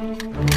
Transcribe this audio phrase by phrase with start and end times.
[0.00, 0.47] 嗯。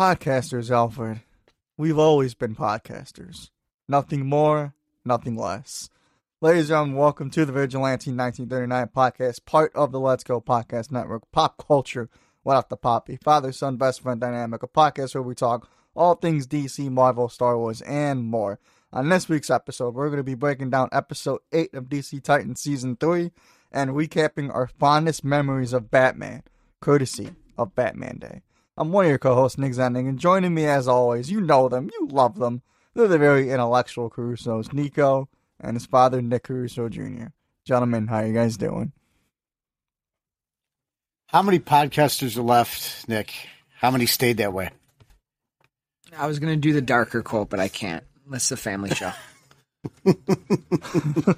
[0.00, 1.20] Podcasters, Alfred.
[1.76, 3.50] We've always been podcasters.
[3.86, 4.72] Nothing more,
[5.04, 5.90] nothing less.
[6.40, 10.90] Ladies and gentlemen, welcome to the Vigilante 1939 podcast, part of the Let's Go Podcast
[10.90, 12.08] Network, pop culture
[12.44, 16.46] without the poppy, father, son, best friend dynamic, a podcast where we talk all things
[16.46, 18.58] DC, Marvel, Star Wars, and more.
[18.94, 22.62] On this week's episode, we're going to be breaking down episode 8 of DC Titans
[22.62, 23.32] Season 3
[23.70, 26.42] and recapping our fondest memories of Batman,
[26.80, 28.40] courtesy of Batman Day.
[28.80, 31.90] I'm one of your co-hosts, Nick Zending, and joining me as always, you know them,
[31.92, 32.62] you love them.
[32.94, 35.28] They're the very intellectual Caruso's, Nikko
[35.60, 37.26] and his father, Nick Caruso Jr.
[37.66, 38.92] Gentlemen, how are you guys doing?
[41.26, 43.34] How many podcasters are left, Nick?
[43.76, 44.70] How many stayed that way?
[46.16, 48.04] I was gonna do the darker quote, but I can't.
[48.30, 49.12] That's a family show.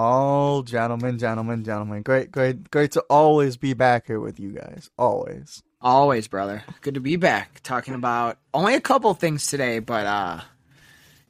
[0.00, 2.02] Oh, gentlemen, gentlemen, gentlemen.
[2.02, 4.90] Great, great, great to always be back here with you guys.
[4.96, 5.60] Always.
[5.80, 6.62] Always, brother.
[6.80, 7.60] Good to be back.
[7.62, 10.40] Talking about only a couple things today, but uh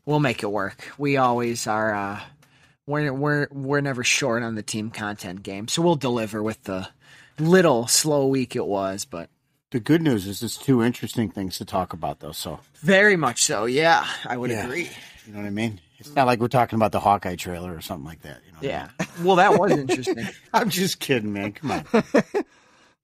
[0.06, 0.90] we'll make it work.
[0.96, 2.20] We always are uh
[2.86, 5.68] we're we're we're never short on the team content game.
[5.68, 6.88] So we'll deliver with the
[7.38, 9.28] little slow week it was, but
[9.70, 12.32] The good news is it's two interesting things to talk about, though.
[12.32, 13.66] So very much so.
[13.66, 14.64] Yeah, I would Yeah.
[14.64, 14.88] agree.
[15.26, 15.78] you know what I mean.
[15.98, 18.40] It's not like we're talking about the Hawkeye trailer or something like that.
[18.46, 18.58] You know.
[18.62, 18.88] Yeah.
[19.22, 20.26] Well, that was interesting.
[20.54, 21.52] I'm just kidding, man.
[21.52, 21.84] Come on.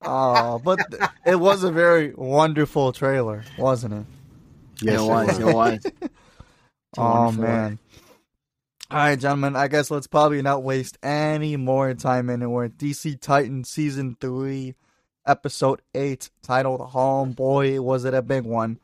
[0.02, 4.06] Oh, but th- it was a very wonderful trailer, wasn't it?
[4.82, 5.38] Yes, it was.
[5.38, 5.86] It was.
[6.96, 7.78] Oh one for man.
[8.88, 9.56] All right, gentlemen.
[9.56, 12.46] I guess let's probably not waste any more time in it.
[12.46, 14.76] We're DC Titan season three,
[15.26, 18.78] episode eight, titled "Home." Boy, was it a big one.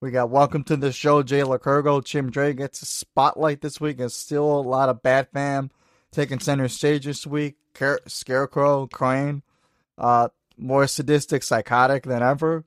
[0.00, 2.02] We got Welcome to the Show, Jay Lycurgo.
[2.02, 3.98] Tim Drake gets a spotlight this week.
[3.98, 5.70] There's still a lot of Bat Fam
[6.10, 7.56] taking center stage this week.
[7.74, 9.42] Car- Scarecrow, Crane,
[9.98, 10.28] uh,
[10.60, 12.64] more sadistic, psychotic than ever.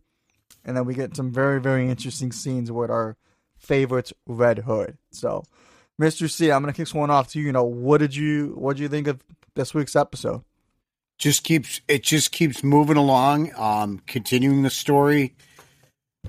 [0.66, 3.18] And then we get some very, very interesting scenes with our
[3.58, 4.98] favorite Red Hood.
[5.12, 5.44] So,
[6.02, 6.30] Mr.
[6.30, 7.46] C, I'm gonna kick one off to you.
[7.46, 9.22] You know, what did you what do you think of
[9.56, 10.44] this week's episode?
[11.18, 15.36] just keeps it just keeps moving along um continuing the story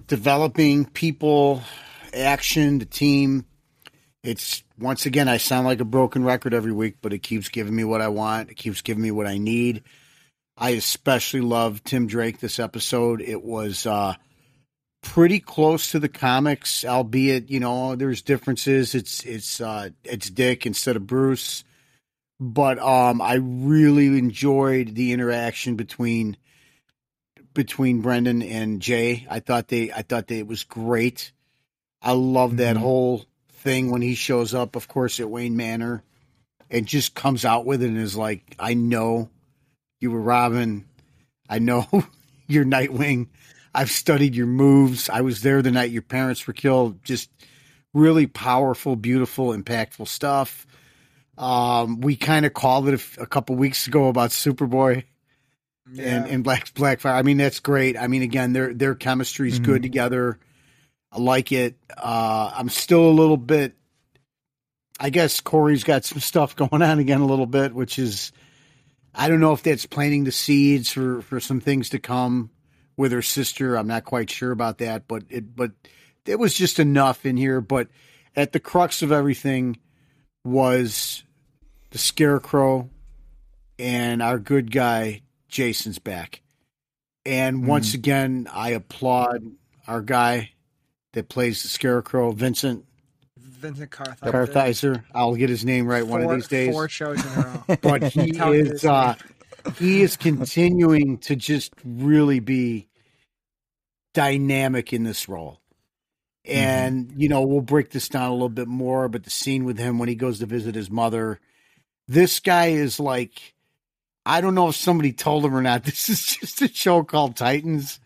[0.07, 1.63] developing people
[2.13, 3.45] action the team
[4.23, 7.75] it's once again i sound like a broken record every week but it keeps giving
[7.75, 9.83] me what i want it keeps giving me what i need
[10.57, 14.15] i especially love tim drake this episode it was uh
[15.03, 20.65] pretty close to the comics albeit you know there's differences it's it's uh it's dick
[20.67, 21.65] instead of bruce
[22.41, 26.37] but um, I really enjoyed the interaction between
[27.55, 29.25] between Brenton and Jay.
[29.31, 31.31] I thought they I thought they, it was great.
[32.03, 32.81] I love that Mhm.
[32.81, 36.03] whole thing when he shows up, of course, at Wayne Manor,
[36.71, 39.31] and just comes out with it and is like, "I know
[40.05, 40.85] you were Robin.
[41.49, 41.89] I know
[42.47, 43.27] you're Nightwing.
[43.75, 45.09] I've studied your moves.
[45.11, 47.03] I was there the night your parents were killed.
[47.05, 47.29] Just
[47.93, 50.65] really powerful, beautiful, impactful stuff."
[51.37, 55.03] Um, we kind of called it a couple weeks ago about Superboy
[55.99, 57.15] and, and Black Blackfire.
[57.15, 57.99] I mean, that's great.
[57.99, 59.65] I mean, again, their their chemistry is Mhm.
[59.65, 60.39] good together.
[61.11, 61.77] I like it.
[61.97, 63.75] Uh, I'm still a little bit.
[65.01, 68.31] I guess Corey's got some stuff going on again a little bit, which is
[69.15, 72.51] I don't know if that's planting the seeds for for some things to come
[72.97, 73.77] with her sister.
[73.77, 75.73] I'm not quite sure about that, but it but
[76.27, 77.61] it was just enough in here.
[77.61, 77.89] But
[78.35, 79.79] at the crux of everything
[80.45, 81.23] was
[81.91, 82.91] the scarecrow
[83.79, 86.43] and our good guy Jason's back.
[87.25, 87.67] And hmm.
[87.67, 89.43] once again, I applaud
[89.87, 90.51] our guy
[91.13, 92.87] that plays the scarecrow, Vincent
[93.65, 94.31] Vincent Kartheiser.
[94.31, 95.05] Kartheiser.
[95.15, 96.71] I'll get his name right one of these days.
[96.71, 97.77] Four shows in a row.
[97.83, 99.15] But he is uh,
[99.79, 102.89] he is continuing to just really be
[104.13, 105.61] dynamic in this role.
[106.45, 109.79] And you know, we'll break this down a little bit more, but the scene with
[109.79, 111.41] him when he goes to visit his mother,
[112.07, 113.55] this guy is like
[114.27, 115.85] I don't know if somebody told him or not.
[115.87, 117.99] This is just a show called Titans.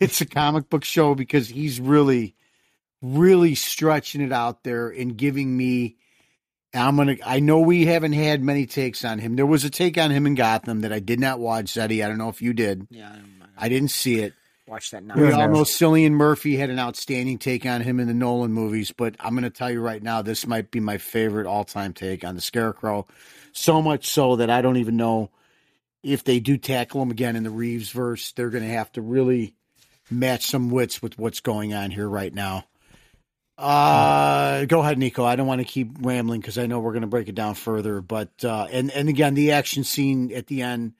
[0.00, 2.34] It's a comic book show because he's really
[3.02, 5.96] really stretching it out there and giving me.
[6.74, 7.16] I'm gonna.
[7.24, 9.36] I know we haven't had many takes on him.
[9.36, 12.04] There was a take on him in Gotham that I did not watch, Zeddy.
[12.04, 12.86] I don't know if you did.
[12.90, 13.16] Yeah,
[13.56, 14.34] I didn't see it.
[14.66, 15.14] watch that now.
[15.14, 18.92] We all know Cillian Murphy had an outstanding take on him in the Nolan movies,
[18.92, 21.92] but I'm going to tell you right now, this might be my favorite all time
[21.92, 23.06] take on the Scarecrow.
[23.52, 25.30] So much so that I don't even know
[26.02, 28.32] if they do tackle him again in the Reeves verse.
[28.32, 29.54] They're going to have to really
[30.10, 32.64] match some wits with what's going on here right now.
[33.58, 35.24] Uh, go ahead, Nikko.
[35.24, 37.54] I don't want to keep rambling because I know we're going to break it down
[37.54, 38.00] further.
[38.00, 40.94] But uh, and and again, the action scene at the end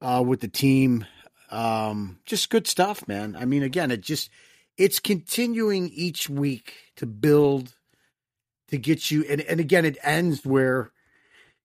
[0.00, 1.06] uh, with the team,
[1.50, 3.36] um, just good stuff, man.
[3.36, 4.30] I mean, again, it just
[4.76, 7.74] it's continuing each week to build
[8.68, 10.90] to get you, and and again, it ends where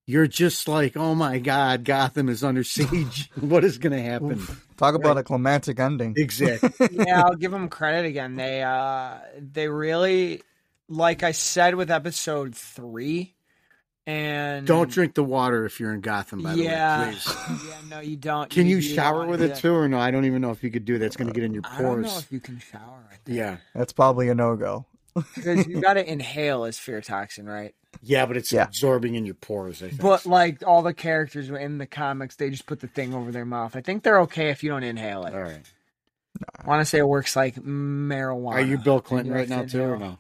[0.06, 3.30] you're just like, oh my god, Gotham is under siege.
[3.40, 4.46] what is going to happen?
[4.78, 6.16] Talk about a climactic ending.
[6.18, 6.90] Exactly.
[6.92, 8.36] yeah, I'll give them credit again.
[8.36, 10.42] They uh they really
[10.90, 13.34] like I said with episode 3
[14.06, 16.44] and Don't drink the water if you're in Gotham.
[16.44, 17.36] By the yeah, way, please.
[17.70, 18.50] yeah, no, you don't.
[18.50, 19.58] Can you, don't shower with it that.
[19.58, 19.98] too, or no?
[19.98, 21.06] I don't even know if you could do that.
[21.06, 22.24] It's going to get in your I don't know pores.
[22.24, 23.36] if you can shower right there.
[23.36, 24.86] Yeah, That's probably a no go.
[25.14, 27.74] because you got to inhale as fear toxin, right?
[28.02, 28.64] Yeah, but it's Yeah.
[28.64, 29.82] absorbing in your pores.
[29.84, 30.02] I think.
[30.02, 33.46] But like all the characters in the comics, they just put the thing over their
[33.46, 33.76] mouth.
[33.76, 35.34] I think they're okay if you don't inhale it.
[35.34, 35.62] all right.
[36.60, 38.54] I want to say it works like marijuana.
[38.56, 40.18] Are you Bill Clinton right now too, or no?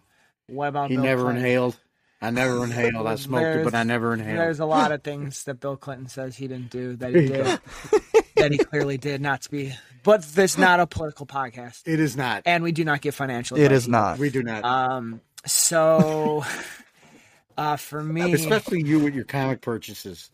[0.48, 1.44] What about He Bill never Clinton?
[1.46, 1.76] inhaled.
[2.22, 3.08] I never inhaled.
[3.08, 4.38] I smoked it, but I never inhaled.
[4.40, 7.46] There's a lot of things that Bill Clinton says he didn't do that he did,
[8.38, 9.22] that he clearly did.
[9.22, 9.74] Not to be,
[10.04, 12.44] but this is not a political podcast, It is not.
[12.46, 13.58] and we do not give financial.
[13.58, 14.20] It is not.
[14.20, 14.64] We do not.
[14.64, 15.20] Um.
[15.46, 16.46] So,
[17.58, 20.30] uh, for me, Especially you with your comic purchases.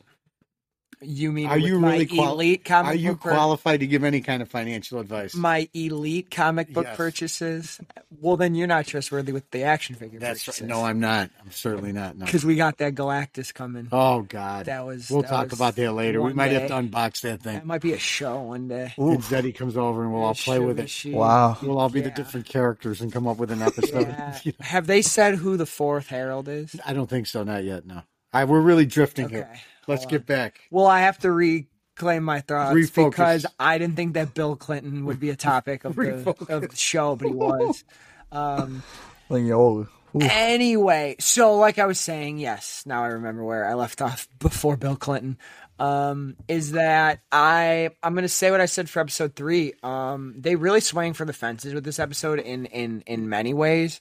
[1.02, 4.04] You mean Are you really qual- elite comic Are you book pur- qualified to give
[4.04, 5.34] any kind of financial advice?
[5.36, 6.98] my elite comic book Yes.
[6.98, 7.80] purchases?
[8.20, 10.62] Well, then you're not trustworthy with the action figure That's purchases.
[10.64, 10.70] right.
[10.70, 11.30] No, I'm not.
[11.42, 12.18] I'm certainly not.
[12.18, 12.26] No.
[12.26, 13.88] because we got that Galactus coming.
[13.92, 14.66] Oh God.
[14.66, 16.20] That was- We'll that talk was about that later.
[16.20, 17.54] We one might have to unbox that thing.
[17.56, 18.94] That might be a show one day.
[18.98, 20.90] And Zeddy comes over and we'll all play with it.
[20.90, 21.58] She- Wow.
[21.62, 24.08] We'll all be the different characters and come up with an episode.
[24.44, 24.52] Yeah.
[24.60, 26.76] Have they said who the fourth herald is?
[26.86, 27.44] I don't think so.
[27.44, 27.86] Not yet.
[27.86, 28.02] No.
[28.34, 29.50] All right, we're really drifting here.
[29.88, 30.62] Let's get back.
[30.70, 33.10] Well, I have to reclaim my thoughts Refocus.
[33.10, 36.76] because I didn't think that Bill Clinton would be a topic of the of the
[36.76, 37.84] show, but he was.
[38.32, 38.84] Um,
[39.28, 39.88] Like, ooh.
[40.22, 44.78] anyway, so like I was saying, yes, now I remember where I left off before
[44.78, 45.40] Bill Clinton.
[45.80, 49.74] Um, is that I I'm gonna say what I said for episode three.
[49.82, 54.00] Um, they really swang for the fences with this episode in in in many ways.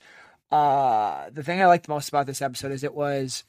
[0.52, 3.44] Uh, the thing I liked most about this episode is it was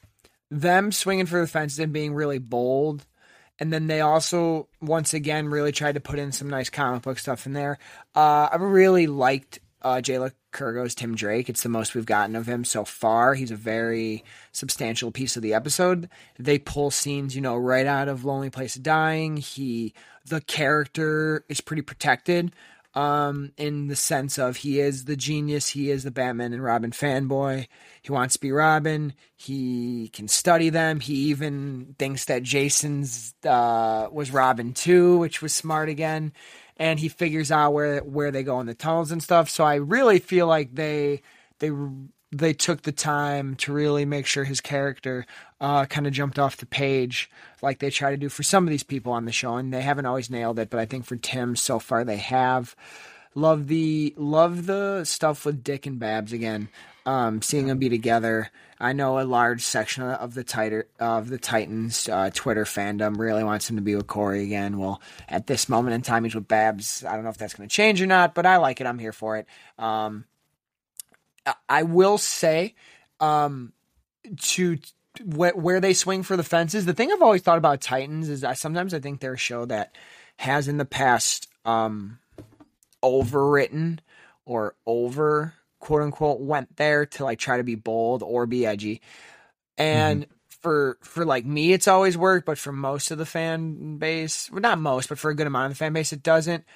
[0.50, 3.06] them swinging for the fences and being really bold.
[3.58, 7.18] And then they also, once again, really tried to put in some nice comic book
[7.18, 7.78] stuff in there.
[8.14, 11.48] Uh, I really liked uh, Jay Lycurgo's Tim Drake.
[11.48, 13.34] It's the most we've gotten of him so far.
[13.34, 16.08] He's a very substantial piece of the episode.
[16.38, 19.36] They pull scenes, you know, right out of Lonely Place of Dying.
[19.36, 19.94] He,
[20.24, 22.52] the character is pretty protected
[22.94, 26.90] um, in the sense of he is the genius, he is the Batman and Robin
[26.90, 27.66] fanboy.
[28.02, 29.14] He wants to be Robin.
[29.36, 31.00] He can study them.
[31.00, 36.32] He even thinks that Jason's uh, was Robin too, which was smart again.
[36.76, 39.50] And he figures out where where they go in the tunnels and stuff.
[39.50, 41.22] So I really feel like they
[41.58, 41.70] they
[42.32, 45.26] they took the time to really make sure his character
[45.60, 48.70] uh, kind of jumped off the page like they try to do for some of
[48.70, 51.16] these people on the show and they haven't always nailed it but i think for
[51.16, 52.74] tim so far they have.
[53.36, 56.68] Love the love the stuff with dick and babs again
[57.06, 58.50] um, seeing them be together.
[58.78, 63.44] I know a large section of the titer, of the titans uh, twitter fandom really
[63.44, 64.78] wants him to be with corey again.
[64.78, 67.04] Well at this moment in time he's with babs.
[67.04, 68.86] I don't know if that's going to change or not but i like it.
[68.86, 69.46] I'm here for it.
[69.78, 70.24] Um,
[71.46, 72.74] I- I will say,
[73.20, 73.72] um,
[74.38, 74.78] to
[75.24, 76.86] where, where they swing for the fences.
[76.86, 79.64] The thing I've always thought about Titans is I sometimes I think they're a show
[79.66, 79.94] that
[80.36, 82.18] has in the past um,
[83.02, 83.98] overwritten
[84.44, 89.00] or over quote unquote went there to like try to be bold or be edgy,
[89.78, 90.26] and.
[90.62, 94.60] For for like me, it's always worked, but for most of the fan base, well,
[94.60, 96.66] not most, but for a good amount of the fan base, it doesn't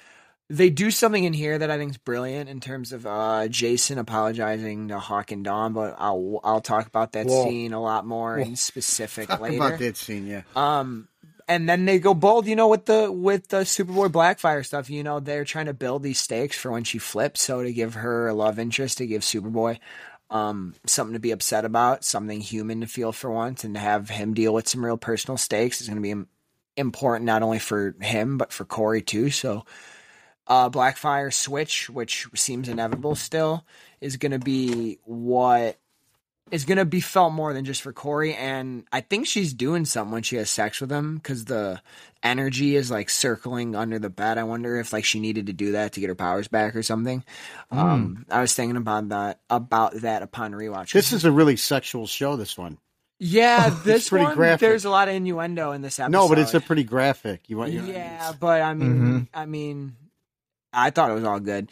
[0.49, 3.97] they do something in here that I think is brilliant in terms of uh, Jason
[3.97, 7.45] apologizing to Hawk and Dawn, but I'll I'll talk about that Whoa.
[7.45, 8.43] scene a lot more Whoa.
[8.43, 9.55] in specific Talk later.
[9.55, 10.43] about that scene, yeah.
[10.55, 11.07] Um,
[11.47, 14.89] and then they go bold, you know, with the with the Superboy Blackfire stuff.
[14.89, 17.41] You know, they're trying to build these stakes for when she flips.
[17.41, 19.79] So to give her a love interest, to give Superboy
[20.29, 24.09] um, something to be upset about, something human to feel for once, and to have
[24.09, 26.27] him deal with some real personal stakes is going to be
[26.77, 29.29] important not only for him but for Corey too.
[29.31, 29.65] So
[30.47, 33.65] uh, Blackfire switch, which seems inevitable still,
[34.01, 35.77] is going to be what
[36.51, 38.35] is going to be felt more than just for Corey.
[38.35, 41.81] And I think she's doing something when she has sex with him because the
[42.21, 44.37] energy is like circling under the bed.
[44.37, 46.83] I wonder if like she needed to do that to get her powers back or
[46.83, 47.23] something.
[47.71, 47.79] Hmm.
[47.79, 50.91] Um, I was thinking about that about that upon rewatch.
[50.93, 52.35] This is a really sexual show.
[52.35, 52.77] This one.
[53.17, 54.59] yeah, this pretty one graphic.
[54.59, 56.11] there's a lot of innuendo in this episode.
[56.11, 57.41] No, but it's a pretty graphic.
[57.49, 57.71] You want?
[57.71, 59.27] You yeah, but I mean, Mhm.
[59.33, 59.95] I mean,
[60.75, 61.71] I thought it was all good.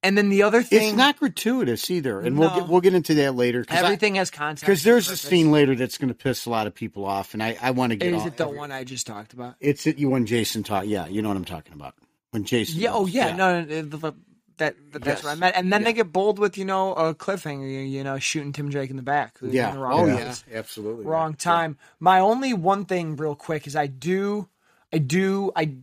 [0.00, 2.60] And then the other thing, It's not gratuitous either, and we'll No.
[2.60, 3.64] get we'll get into that later.
[3.68, 4.64] everything has context.
[4.64, 5.22] because there's a purpose.
[5.22, 7.90] scene later that's going to piss a lot of people off, and I I want
[7.90, 8.14] to get.
[8.14, 9.56] Is off it the every- one I just talked about?
[9.60, 9.98] It's it.
[9.98, 10.84] You when Jason talk.
[10.86, 11.94] Yeah, you know what I'm talking about.
[12.30, 12.78] When Jason.
[12.78, 12.92] Yeah.
[12.92, 13.34] Oh, goes, yeah.
[13.34, 14.12] No, no, no, the- the-
[14.58, 15.24] that, that that's Yes.
[15.24, 15.56] what I meant.
[15.56, 17.68] And then they get bold with you know a cliffhanger.
[17.68, 19.38] You, you know, shooting Tim Drake in the back.
[19.38, 19.70] who's Yeah.
[19.70, 20.44] in the oh, wrong Oh place.
[20.50, 20.58] yeah.
[20.58, 21.04] Absolutely.
[21.06, 21.36] wrong Yeah.
[21.38, 21.78] time.
[21.98, 24.48] My only one thing, real quick, is I do,
[24.92, 25.74] I do, I,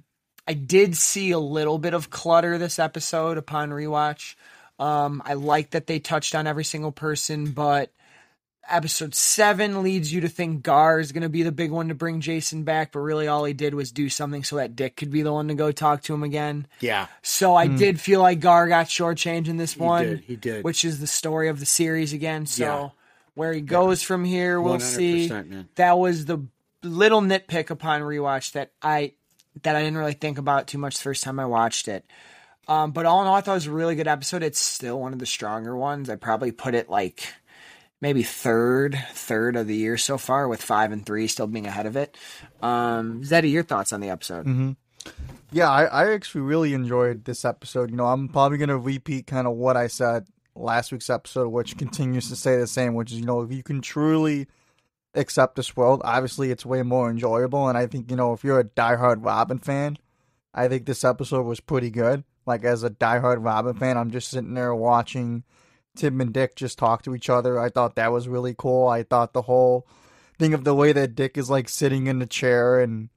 [0.48, 4.36] I did see a little bit of clutter this episode upon rewatch.
[4.78, 7.92] Um, I like that they touched on every single person, but
[8.70, 11.96] episode seven leads you to think Gar is going to be the big one to
[11.96, 15.12] bring Jason back, but really all he did was do something so that Dick could
[15.12, 16.68] be the one to go talk to him again.
[16.80, 17.08] Yeah.
[17.22, 20.20] So I did feel like Gar got shortchanged in this He one, did.
[20.22, 20.64] He did.
[20.64, 22.46] which is the story of the series again.
[22.48, 22.90] So Yeah.
[23.36, 25.30] where he goes from here, we'll see.
[25.30, 25.70] 100%, man.
[25.76, 26.40] That was the
[26.84, 29.14] little nitpick upon rewatch that I
[29.64, 32.06] that I didn't really think about too much the first time I watched it.
[32.68, 34.44] Um, but all in all, I thought it was a really good episode.
[34.44, 36.10] It's still one of the stronger ones.
[36.10, 37.28] I probably put it like
[38.02, 41.86] maybe third, third of the year so far, with five and three still being ahead
[41.86, 42.18] of it.
[42.62, 44.46] Um, Zeddy, your thoughts on the episode?
[44.46, 44.72] Mm-hmm.
[45.52, 47.92] Yeah, I, I actually really enjoyed this episode.
[47.92, 51.50] You know, I'm probably going to repeat kind of what I said last week's episode,
[51.50, 54.48] which continues to say the same, which is, you know, if you can truly
[55.16, 57.68] accept this world, obviously it's way more enjoyable.
[57.68, 59.98] And I think, you know, if you're a diehard Robin fan,
[60.54, 62.24] I think this episode was pretty good.
[62.46, 65.44] Like, as a diehard Robin fan, I'm just sitting there watching
[65.96, 67.60] Tim and Dick just talk to each other.
[67.60, 68.88] I thought that was really cool.
[68.88, 69.88] I thought the whole
[70.38, 73.10] thing of the way that Dick is like sitting in the chair and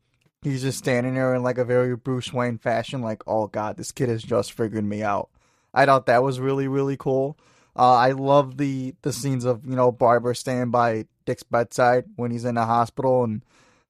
[0.42, 3.92] he's just standing there in like a very Bruce Wayne fashion, like, oh god, this
[3.92, 5.28] kid has just figured me out.
[5.74, 7.38] I thought that was really, really cool.
[7.76, 12.30] Uh, I love the the scenes of you know Barbara staying by Dick's bedside when
[12.30, 13.44] he's in the hospital, and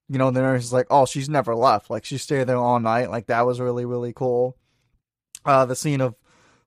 [0.09, 2.80] you know the nurse is like, oh, she's never left, like she stayed there all
[2.80, 3.11] night.
[3.11, 4.57] Like that was really, really cool.
[5.45, 6.16] Uh, the scene of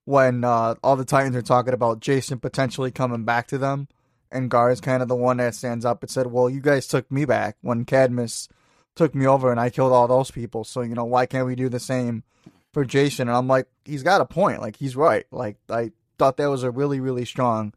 [0.06, 3.90] when uh, all the Titans are talking about Jason potentially coming back to them,
[4.32, 6.88] and Gar is kind of the one that stands up and said, "Well, you guys
[6.88, 8.48] took me back when Cadmus
[8.96, 10.64] took me over and I killed all those people.
[10.64, 12.24] So you know why can't we do the same
[12.72, 14.62] for Jason?" And I'm like, he's got a point.
[14.62, 15.26] Like he's right.
[15.32, 17.74] Like I thought that was a really really strong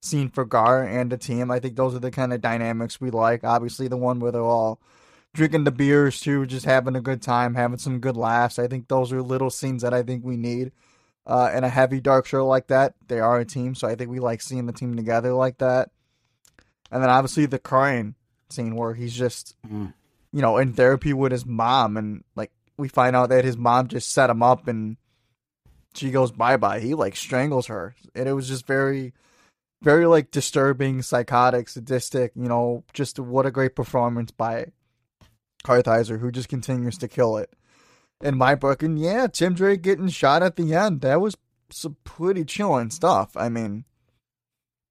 [0.00, 1.50] scene for Gar and the team.
[1.50, 3.44] I think those are the kind of dynamics we like.
[3.44, 4.80] Obviously, the one where they're all
[5.34, 8.58] drinking the beers too, just having a good time, having some good laughs.
[8.58, 10.72] I think those are little scenes that I think we need.
[11.26, 14.10] Uh, in a heavy dark show like that, they are a team, so I think
[14.10, 15.90] we like seeing the team together like that.
[16.90, 18.14] And then obviously the crying
[18.48, 19.92] scene where he's just, Mm.
[20.32, 23.88] you know, in therapy with his mom, and like we find out that his mom
[23.88, 24.96] just set him up, and
[25.92, 26.80] she goes bye bye.
[26.80, 29.12] He like strangles her, and it was just very,
[29.82, 32.32] very like disturbing, psychotic, sadistic.
[32.34, 34.66] You know, just what a great performance by
[35.64, 37.52] Kartheiser, who just continues to kill it
[38.22, 38.82] in my book.
[38.82, 41.36] And yeah, Tim Drake getting shot at the end, that was
[41.70, 43.36] some pretty chilling stuff.
[43.36, 43.84] I mean,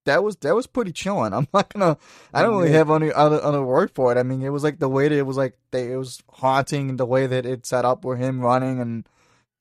[0.05, 1.33] that was that was pretty chilling.
[1.33, 1.97] I'm not gonna.
[2.33, 4.17] I don't really have any other other word for it.
[4.17, 6.97] I mean, it was like the way that it was like they, it was haunting.
[6.97, 9.07] The way that it set up where him running and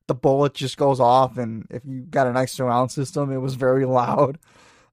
[0.07, 3.55] the bullet just goes off, and if you got a nice surround system, it was
[3.55, 4.39] very loud.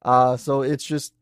[0.03, 1.13] Uh, so it's just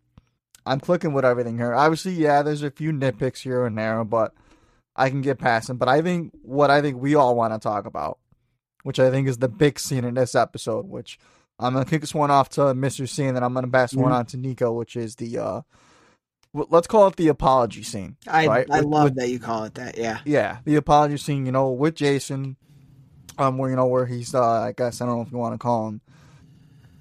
[0.66, 1.74] I'm clicking with everything here.
[1.74, 4.34] Obviously, yeah, there's a few nitpicks here and there, but
[4.96, 5.78] I can get past them.
[5.78, 8.20] But I think what I think we all want to talk about,
[8.84, 11.18] which I think is the big scene in this episode, which
[11.60, 13.08] I'm gonna kick this one off to Mr.
[13.08, 14.16] C, and then I'm gonna pass one Mhm.
[14.16, 15.62] on to Nikko, which is the uh,
[16.54, 18.18] let's call it the apology scene.
[18.28, 18.68] I right?
[18.70, 19.98] I With- love with- that you call it that.
[19.98, 20.20] Yeah.
[20.26, 22.58] yeah, the apology scene, you know, with Jason,
[23.38, 25.54] um, where you know where he's, uh, I guess I don't know if you want
[25.54, 26.02] to call him,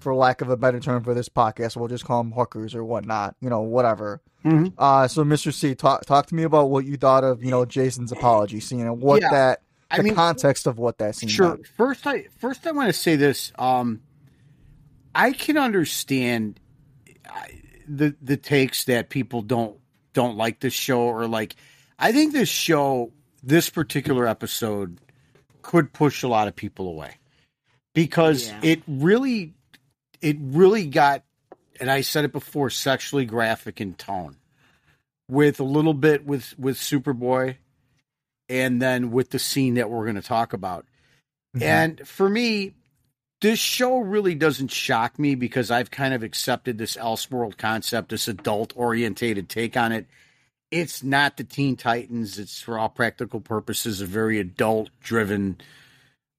[0.01, 2.85] for lack of a better term for this podcast, we'll just call him hookers or
[2.85, 4.21] whatnot, you know, whatever.
[4.45, 4.73] Mhm.
[4.79, 5.53] Uh, so Mr.
[5.53, 8.81] C, talk talk to me about what you thought of, you know, Jason's apology scene
[8.81, 11.29] and what Yeah, that, I the mean- context of what that scene.
[11.29, 11.49] Sure.
[11.51, 11.67] meant.
[11.67, 13.53] First, I first I want to say this.
[13.59, 14.01] Um,
[15.15, 16.59] I can understand
[17.89, 19.77] the the takes that people don't
[20.13, 21.57] don't like this show or like.
[21.99, 24.99] I think this show, this particular episode,
[25.61, 27.17] could push a lot of people away
[27.93, 28.61] because Yeah.
[28.63, 29.53] it really,
[30.21, 31.23] it really got,
[31.81, 34.37] and I said it before, sexually graphic in tone,
[35.29, 37.57] with a little bit with with Superboy,
[38.49, 40.85] and then with the scene that we're going to talk about
[41.55, 41.63] mm-hmm.
[41.63, 42.75] And for me,
[43.41, 48.29] this show really doesn't shock me because I've kind of accepted this Elseworld concept, this
[48.29, 50.07] adult orientated take on it.
[50.71, 52.39] It's not the Teen Titans.
[52.39, 55.59] It's for all practical purposes a very adult driven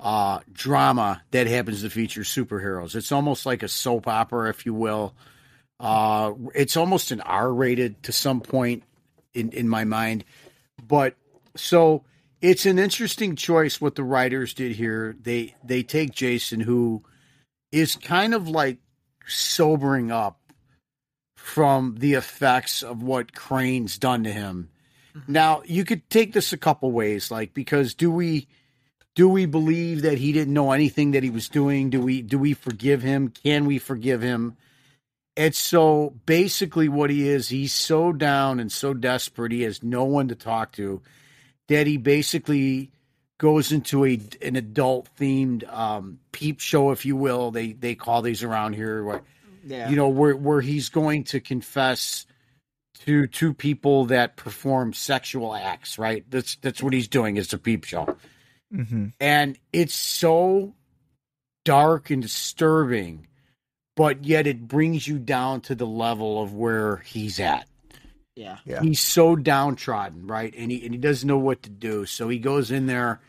[0.01, 2.95] uh, drama that happens to feature superheroes.
[2.95, 5.13] It's almost like a soap opera, if you will.
[5.79, 8.83] Uh, it's almost an R rated to some point
[9.33, 10.25] in, in my mind.
[10.85, 11.15] But
[11.55, 12.03] so
[12.41, 15.15] it's an interesting choice what the writers did here.
[15.21, 17.03] They they take Jason, who
[17.71, 18.79] is kind of like
[19.27, 20.39] sobering up
[21.35, 24.69] from the effects of what Crane's done to him.
[25.27, 28.47] Now you could take this a couple ways, like because do we
[29.15, 31.89] do we believe that he didn't know anything that he was doing?
[31.89, 33.29] Do we do we forgive him?
[33.29, 34.57] Can we forgive him?
[35.35, 40.03] It's so basically what he is, he's so down and so desperate, he has no
[40.03, 41.01] one to talk to
[41.69, 42.91] that he basically
[43.37, 47.51] goes into a an adult themed um, peep show, if you will.
[47.51, 49.21] They they call these around here, where,
[49.65, 49.89] Yeah.
[49.89, 52.25] you know, where where he's going to confess
[53.05, 55.97] to two people that perform sexual acts.
[55.97, 56.23] Right.
[56.29, 57.37] That's that's what he's doing.
[57.37, 58.15] It's a peep show,
[58.73, 59.07] Mm-hmm.
[59.19, 60.73] and it's so
[61.65, 63.27] dark and disturbing,
[63.95, 67.67] but yet it brings you down to the level of where he's at
[68.35, 68.57] yeah.
[68.65, 68.81] Yeah.
[68.81, 70.53] he's so downtrodden, right?
[70.57, 72.05] And he and he doesn't know what to do.
[72.05, 73.21] So he goes in there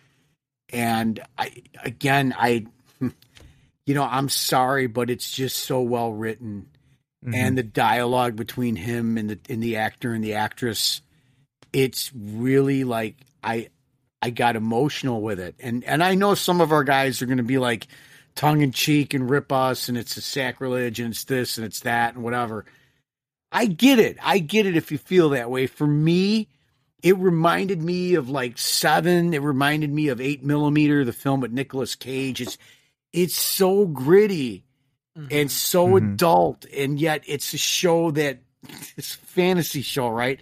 [0.72, 2.66] and I again I
[3.00, 6.68] you know, I'm sorry, but it's just so well written.
[7.24, 7.34] Mm-hmm.
[7.34, 11.02] And the dialogue between him and the and the actor and the actress,
[11.72, 13.68] it's really like I
[14.22, 15.56] I got emotional with it.
[15.60, 17.88] And and I know some of our guys are gonna be like
[18.34, 21.80] tongue in cheek and rip us and it's a sacrilege and it's this and it's
[21.80, 22.64] that and whatever.
[23.50, 24.16] I get it.
[24.22, 25.66] I get it if you feel that way.
[25.66, 26.48] For me,
[27.02, 29.34] it reminded me of like seven.
[29.34, 32.40] It reminded me of eight millimeter, the film with Nicolas Cage.
[32.40, 32.56] It's
[33.12, 34.64] it's so gritty
[35.30, 36.14] and so Mhm.
[36.14, 38.38] adult, and yet it's a show that
[38.96, 40.40] it's a fantasy show, right?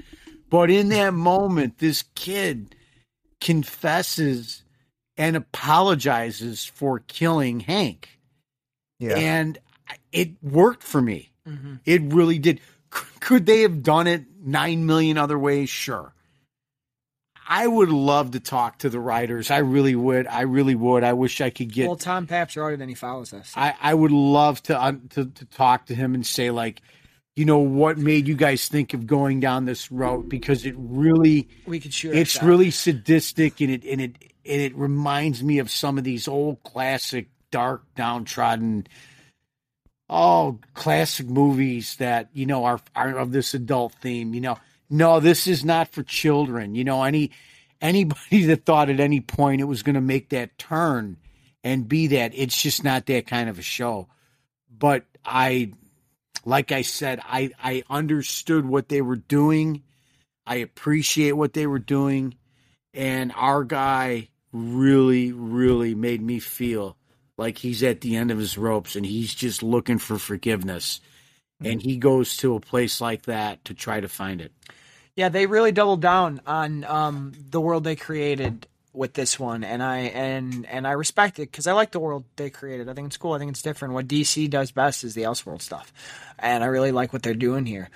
[0.50, 2.76] But in that moment, this kid
[3.40, 4.62] confesses
[5.16, 8.08] and apologizes for killing Hank
[8.98, 9.16] Yeah.
[9.16, 9.58] and
[10.12, 11.32] it worked for me.
[11.46, 12.60] hmm It really did.
[12.94, 15.68] C- Could they have done it nine million other ways?
[15.68, 16.12] Sure.
[17.52, 19.50] I would love to talk to the writers.
[19.50, 20.28] I really would.
[20.28, 21.02] I really would.
[21.02, 21.88] I wish I could get.
[21.88, 23.52] Well, Tom Pabst wrote it and he follows us.
[23.56, 26.80] I, I would love to, um, to to talk to him and say like,
[27.40, 30.28] you know, what made you guys think of going down this route?
[30.28, 32.14] Because it really we could shoot.
[32.14, 36.28] it's really sadistic and it and it and it reminds me of some of these
[36.28, 38.86] old classic dark downtrodden
[40.10, 44.58] oh classic movies that you know are are of this adult theme you know
[44.90, 47.30] no this is not for children you know any
[47.80, 51.16] anybody that thought at any point it was going to make that turn
[51.64, 54.06] and be that it's just not that kind of a show
[54.78, 55.72] but i
[56.44, 59.82] like i said i i understood what they were doing.
[60.46, 62.34] I appreciate what they were doing.
[62.92, 66.96] And our guy really really made me feel
[67.38, 71.00] like he's at the end of his ropes and he's just looking for forgiveness.
[71.62, 74.52] And he goes to a place like that to try to find it.
[75.14, 79.82] Yeah, they really doubled down on um, the world they created with this one, and
[79.82, 82.88] I and and I respect it because I like the world they created.
[82.88, 83.32] I think it's cool.
[83.32, 83.94] I think it's different.
[83.94, 85.92] What DC does best is the Elseworld stuff,
[86.38, 87.90] and I really like what they're doing here.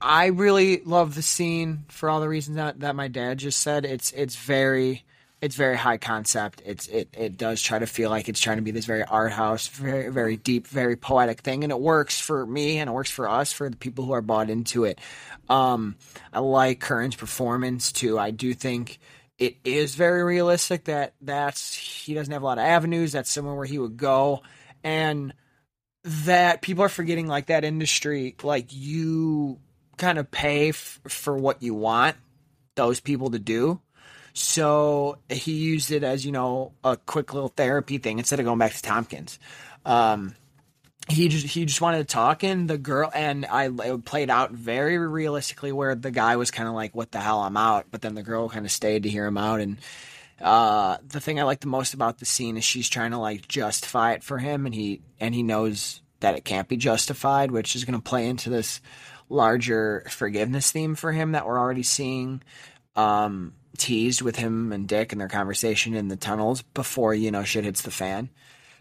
[0.00, 3.84] I really love the scene for all the reasons that, that my dad just said.
[3.84, 5.04] It's it's very
[5.40, 6.62] it's very high concept.
[6.64, 9.32] It's it it does try to feel like it's trying to be this very art
[9.32, 13.10] house, very very deep, very poetic thing, and it works for me and it works
[13.10, 15.00] for us for the people who are bought into it.
[15.48, 15.96] Um,
[16.32, 18.18] I like Curran's performance too.
[18.18, 18.98] I do think
[19.42, 23.10] it is very realistic that that's he doesn't have a lot of avenues.
[23.10, 24.42] That's somewhere where he would go,
[24.84, 25.34] and
[26.04, 29.58] that people are forgetting like that industry like you
[29.96, 32.16] kind of pay f- for what you want
[32.74, 33.80] those people to do
[34.32, 38.58] so he used it as you know a quick little therapy thing instead of going
[38.58, 39.38] back to thompkins
[39.86, 40.34] um
[41.12, 44.52] he just he just wanted to talk and the girl and I it played out
[44.52, 48.02] very realistically where the guy was kind of like what the hell I'm out but
[48.02, 49.78] then the girl kind of stayed to hear him out and
[50.42, 53.46] uh, the thing I like the most about the scene is she's trying to like
[53.46, 57.76] justify it for him, and he and he knows that it can't be justified, which
[57.76, 58.80] is going to play into this
[59.28, 62.42] larger forgiveness theme for him that we're already seeing
[62.96, 67.44] um, teased with him and Dick and their conversation in the tunnels before you know
[67.44, 68.28] shit hits the fan.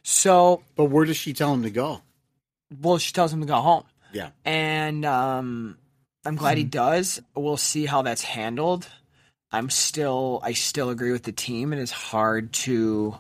[0.04, 2.02] So, but where does she tell him to go
[2.80, 5.78] well, she tells him to go home, yeah and um,
[6.26, 7.22] I'm glad he does.
[7.36, 8.88] We'll see how that's handled.
[9.52, 11.74] I'm still I still agree with the team.
[11.74, 13.18] It is hard to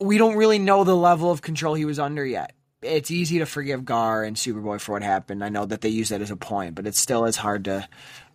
[0.00, 2.54] we don't really know the level of control he was under yet.
[2.82, 5.44] It's easy to forgive Gar and Superboy for what happened.
[5.44, 7.86] I know that they use that as a point, but it still is hard to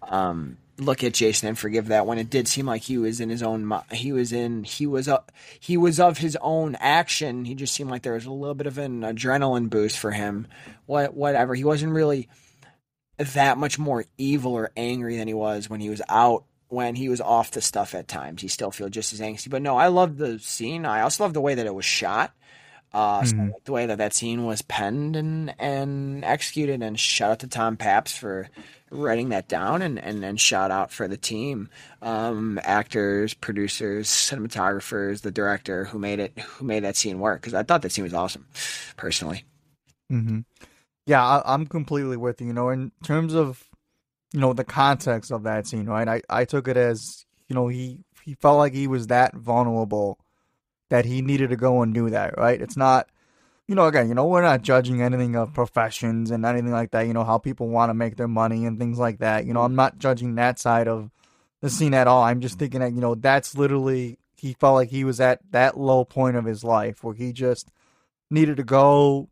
[0.04, 3.30] um, look at Jason and forgive that when it did seem like he was in
[3.30, 7.46] his own he was in he was up he was of his own action.
[7.46, 10.48] He just seemed like there was a little bit of an adrenaline boost for him.
[10.86, 11.56] What whatever.
[11.56, 12.30] He wasn't really
[13.18, 17.10] that much more evil or angry than he was when he was out when he
[17.10, 18.42] was off the stuff at times.
[18.42, 19.50] He still feel just as angsty.
[19.50, 20.86] But no, I love the scene.
[20.86, 22.34] I also love the way that it was shot.
[22.96, 23.54] Uh, so Mhm.
[23.66, 27.76] the way that that scene was penned and and executed, and shout out to Tom
[27.78, 28.50] Pabst for
[28.92, 31.70] writing that down, and and and shout out for the team,
[32.02, 37.42] um, actors, producers, cinematographers, the director who made it, who made that scene work.
[37.42, 38.48] Because I thought that scene was awesome,
[38.98, 39.44] personally.
[40.10, 40.40] hmm
[41.06, 42.48] Yeah, I, I'm completely with you.
[42.48, 43.64] You know, in terms of
[44.34, 46.08] you know the context of that scene, right?
[46.08, 50.20] I I took it as you know he he felt like he was that vulnerable
[50.96, 52.62] that he needed to go and do that, right?
[52.62, 53.10] It's not.
[53.68, 57.08] You know, again, you know, we're not judging anything of professions and anything like that.
[57.08, 59.48] You know, how people want to make their money and things like that.
[59.48, 61.10] You know, I'm not judging that side of
[61.62, 62.22] the scene at all.
[62.22, 65.80] I'm just thinking that, you know, that's literally, he felt like he was at that
[65.80, 67.72] low point of his life where he just
[68.30, 69.30] needed to go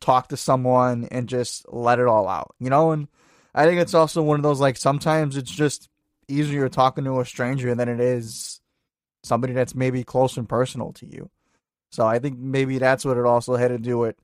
[0.00, 2.90] talk to someone and just let it all out, you know?
[2.90, 3.06] And
[3.54, 5.88] I think it's also one of those, like, sometimes it's just
[6.26, 8.60] easier talking to a stranger than it is
[9.22, 11.30] somebody that's maybe close and personal to you.
[11.90, 14.16] So I think maybe that's what it also had to do with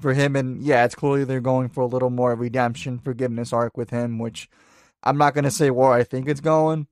[0.00, 0.36] for him.
[0.36, 4.18] And yeah, it's clearly they're going for a little more redemption, forgiveness arc with him,
[4.18, 4.48] which
[5.02, 6.86] I'm not going to say where I think it's going.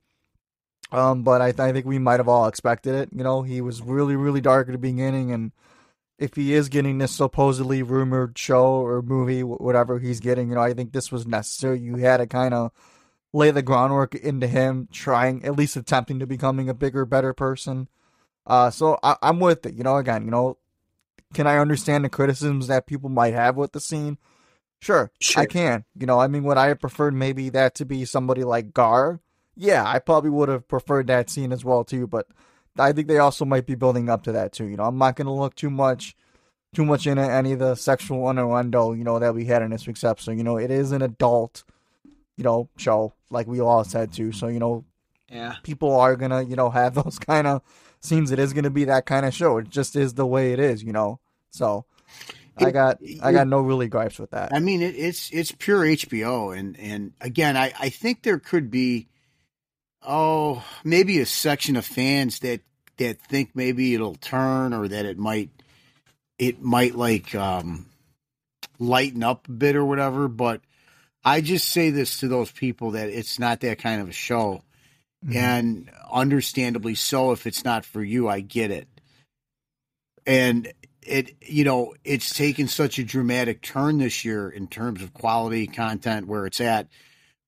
[0.92, 3.08] Um, but I, I think we might have all expected it.
[3.12, 5.50] You know, he was really, really dark at the beginning, and
[6.18, 10.60] if he is getting this supposedly rumored show or movie, whatever he's getting, you know,
[10.60, 11.80] I think this was necessary.
[11.80, 12.70] You had to kind of
[13.34, 17.88] lay the groundwork into him trying, at least attempting to becoming a bigger, better person.
[18.46, 19.74] Uh, so I, I'm with it.
[19.74, 20.56] You know, again, you know,
[21.34, 24.18] can I understand the criticisms that people might have with the scene?
[24.80, 25.42] Sure, Sure.
[25.42, 25.84] I can.
[25.98, 29.20] You know, I mean, would I have preferred maybe that to be somebody like Gar?
[29.56, 32.06] Yeah, I probably would have preferred that scene as well too.
[32.06, 32.26] But
[32.78, 34.66] I think they also might be building up to that too.
[34.66, 36.16] You know, I'm not going to look too much,
[36.74, 39.86] too much into any of the sexual innuendo you know that we had in this
[39.86, 40.36] week's episode.
[40.36, 41.64] You know, it is an adult,
[42.36, 44.32] you know, show like we all said too.
[44.32, 44.84] So you know,
[45.30, 45.56] Yeah.
[45.62, 47.60] people are gonna you know have those kind of
[48.00, 48.30] scenes.
[48.30, 49.58] It is gonna be that kind of show.
[49.58, 50.82] It just is the way it is.
[50.82, 51.20] You know,
[51.50, 51.84] so.
[52.56, 54.54] I It- got I got no really gripes with that.
[54.54, 58.70] I mean, it, it's it's pure HBO, and and again, I I think there could
[58.70, 59.08] be,
[60.06, 62.60] oh, maybe a section of fans that
[62.98, 65.50] that think maybe it'll turn or that it might
[66.38, 67.86] it might like um
[68.78, 70.28] lighten up a bit or whatever.
[70.28, 70.60] But
[71.24, 74.62] I just say this to those people that it's not that kind of a show,
[75.26, 75.37] Mhm.
[75.37, 77.32] and understandably so.
[77.32, 78.88] If it's not for you, I get it,
[80.26, 85.12] and it you know it's taken such a dramatic turn this year in terms of
[85.14, 86.88] quality content where it's at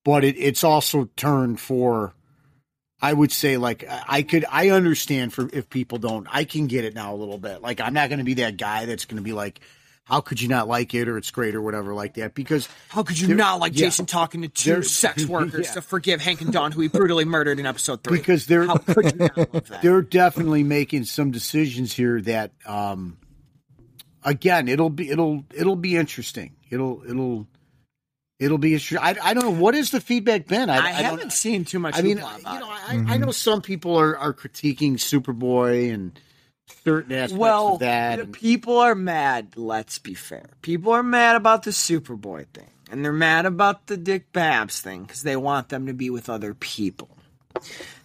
[0.05, 2.13] but it, it's also turned for
[3.01, 6.85] i would say like i could i understand for if people don't i can get
[6.85, 9.17] it now a little bit like i'm not going to be that guy that's going
[9.17, 9.61] to be like
[10.07, 13.03] how could you not like it or it's great or whatever like that because How
[13.03, 13.87] could you There- not like yeah.
[13.87, 15.73] Jason talking to two sex workers Yeah.
[15.75, 18.19] to forgive Hank and Dawn who he brutally murdered in episode three?
[18.19, 19.83] because they're How could you not love that?
[19.83, 23.19] they're definitely making some decisions here that um
[24.25, 27.47] again it'll be it'll it'll be interesting it'll it'll
[28.39, 30.93] it'll be interesting I, I don't know what has the feedback been I, I, I
[31.03, 31.97] haven't seen too much.
[31.97, 32.31] I mean, you know.
[32.45, 33.11] I, Mm-hmm.
[33.11, 36.17] I know some people are, are critiquing Superboy and
[36.85, 38.21] certain aspects well, of that.
[38.21, 39.57] and- people are mad.
[39.57, 40.51] Let's be fair.
[40.63, 45.03] People are mad about the Superboy thing, and they're mad about the Dick Babs thing
[45.03, 47.09] because they want them to be with other people.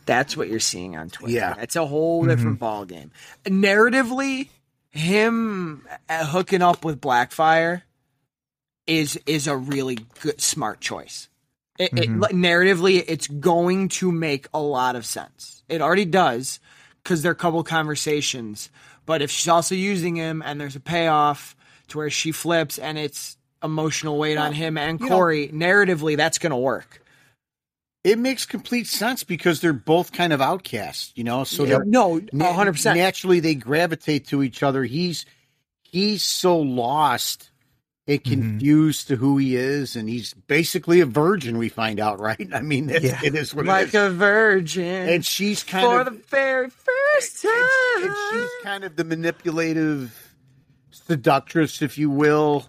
[0.05, 1.33] That's what you're seeing on Twitter.
[1.33, 1.55] Yeah.
[1.59, 3.11] it's a whole different ball game.
[3.45, 4.49] Narratively,
[4.89, 7.83] him uh, hooking up with Blackfire
[8.87, 11.29] is is a really good, smart choice.
[11.77, 15.63] It, it, narratively, it's going to make a lot of sense.
[15.67, 16.59] It already does
[17.03, 18.69] because there are a couple conversations.
[19.05, 21.55] But if she's also using him and there's a payoff
[21.89, 26.17] to where she flips and it's emotional weight on him and you know- Corey, narratively,
[26.17, 27.03] that's going to work.
[28.03, 31.43] it makes complete sense because they're both kind of outcasts, you know.
[31.43, 32.95] So they're No, 100%.
[32.95, 34.83] naturally they gravitate to each other.
[34.83, 35.25] He's
[35.83, 37.50] he's so lost
[38.13, 41.57] and confused to who he is, and he's basically a virgin.
[41.57, 42.49] We find out, right?
[42.53, 43.19] I mean, it's, Yeah.
[43.23, 43.95] it is what it like is.
[43.95, 45.09] a virgin.
[45.09, 47.51] and she's kind for of the very first time.
[47.97, 50.35] and, and she's kind of the manipulative
[50.91, 52.65] seductress, if you will.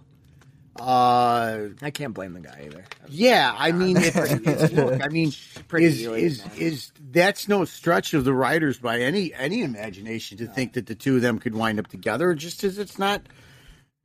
[0.80, 2.84] Uh, I can't blame the guy either.
[3.08, 5.30] yeah, I mean, it, it's, look, I mean,
[5.68, 10.46] Pretty is is is that's no stretch of the writers by any any imagination to
[10.46, 12.32] think that the two of them could wind up together.
[12.34, 13.20] Just as it's not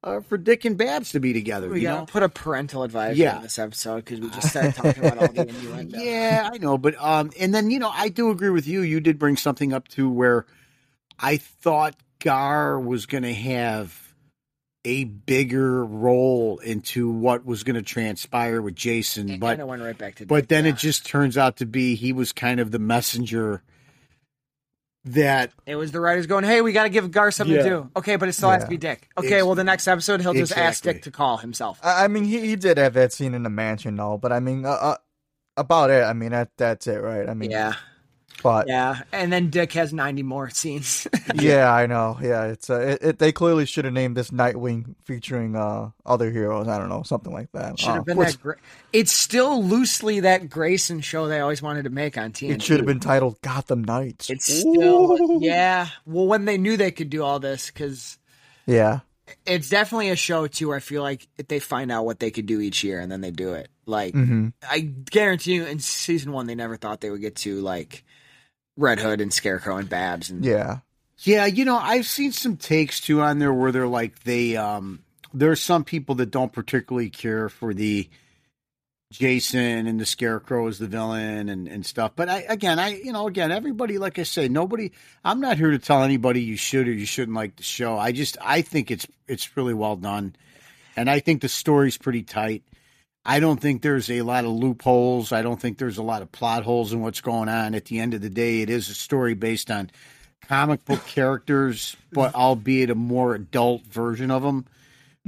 [0.03, 1.69] uh, for Dick and Babs to be together.
[1.69, 2.05] We you gotta know?
[2.05, 3.37] put a parental advisory Yeah.
[3.37, 5.97] on this episode because we just started talking about all the innuendo.
[5.99, 8.81] Yeah, I know, but um, and then you know, I do agree with you.
[8.81, 10.45] You did bring something up too, where
[11.19, 14.03] I thought Gar was going to have
[14.85, 19.67] a bigger role into what was going to transpire with Jason, It but kind of
[19.67, 20.25] went right back to.
[20.25, 20.71] but Dick, then yeah.
[20.71, 23.63] it just turns out to be he was kind of the messenger
[25.13, 27.63] that It was the writers going, "Hey, we got to give Gar something Yeah.
[27.63, 29.09] to do." Okay, but it still has to be Dick.
[29.17, 31.79] Okay, Ex- well, the next episode he'll just ask Dick to call himself.
[31.83, 34.17] I, I mean, he, he did have that scene in the mansion, though.
[34.17, 34.95] But I mean, uh, uh,
[35.55, 36.03] about it.
[36.03, 37.27] I mean, that that's it, right?
[37.27, 37.73] I mean, Yeah,
[38.43, 41.07] But yeah, and then Dick has ninety more scenes.
[41.35, 42.17] yeah, I know.
[42.21, 46.31] Yeah, it's uh, it, it, they clearly should have named this Nightwing featuring uh other
[46.31, 46.67] heroes.
[46.67, 47.79] I don't know, something like that.
[47.79, 48.39] Should Uh, have been that.
[48.41, 48.57] Gra-
[48.93, 52.51] it's still loosely that Grayson show they always wanted to make on TNT.
[52.55, 54.29] It should have been titled Gotham Knights.
[54.29, 55.87] It's still, yeah.
[56.05, 58.17] Well, when they knew they could do all this, because
[58.65, 58.99] Yeah.
[59.45, 60.69] it's definitely a show too.
[60.69, 63.21] Where I feel like they find out what they could do each year, and then
[63.21, 63.69] they do it.
[63.85, 67.61] Like hmm I guarantee you, in season one, they never thought they would get to
[67.61, 68.03] like
[68.77, 70.79] Red Hood and Scarecrow and Babs, and Yeah.
[71.19, 74.99] Yeah, you know, I've seen some takes too on there where they're like they um
[75.33, 78.07] there's some people that don't particularly care for the
[79.11, 82.11] Jason and the Scarecrow as the villain and, and stuff.
[82.15, 84.91] But I again I you know, again, everybody like I say, nobody
[85.23, 87.97] I'm not here to tell anybody you should or you shouldn't like the show.
[87.97, 90.35] I just I think it's it's really well done.
[90.95, 92.63] And I think the story's pretty tight.
[93.29, 95.33] I don't think there's a lot of loopholes.
[95.33, 97.75] I don't think there's a lot of plot holes in what's going on.
[97.75, 99.91] At the end of the day, it is a story based on
[100.47, 104.65] comic book characters, but albeit a more adult version of them.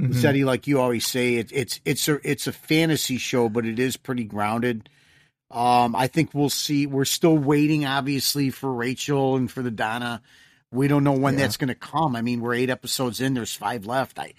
[0.00, 0.14] Mhm.
[0.14, 3.78] Zeddy, like you always say, it, it's it's a it's a fantasy show, but it
[3.78, 4.88] is pretty grounded.
[5.50, 6.86] Um, I think we'll see.
[6.86, 10.22] We're still waiting, obviously, for Rachel and for the Donna.
[10.72, 11.40] We don't know when Yeah.
[11.40, 12.14] that's going to come.
[12.16, 13.34] I mean, we're eight episodes in.
[13.34, 14.18] There's five left.
[14.20, 14.32] I,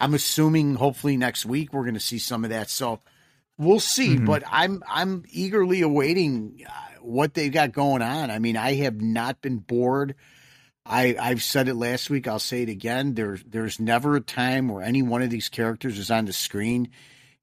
[0.00, 2.70] I'm assuming hopefully next week we're going to see some of that.
[2.70, 3.00] So
[3.56, 4.16] we'll see.
[4.16, 4.26] Mhm.
[4.26, 8.30] But I'm I'm eagerly awaiting uh, what they've got going on.
[8.30, 10.14] I mean, I have not been bored.
[10.86, 12.26] I I've said it last week.
[12.28, 13.14] I'll say it again.
[13.14, 16.88] There's there's never a time where any one of these characters is on the screen,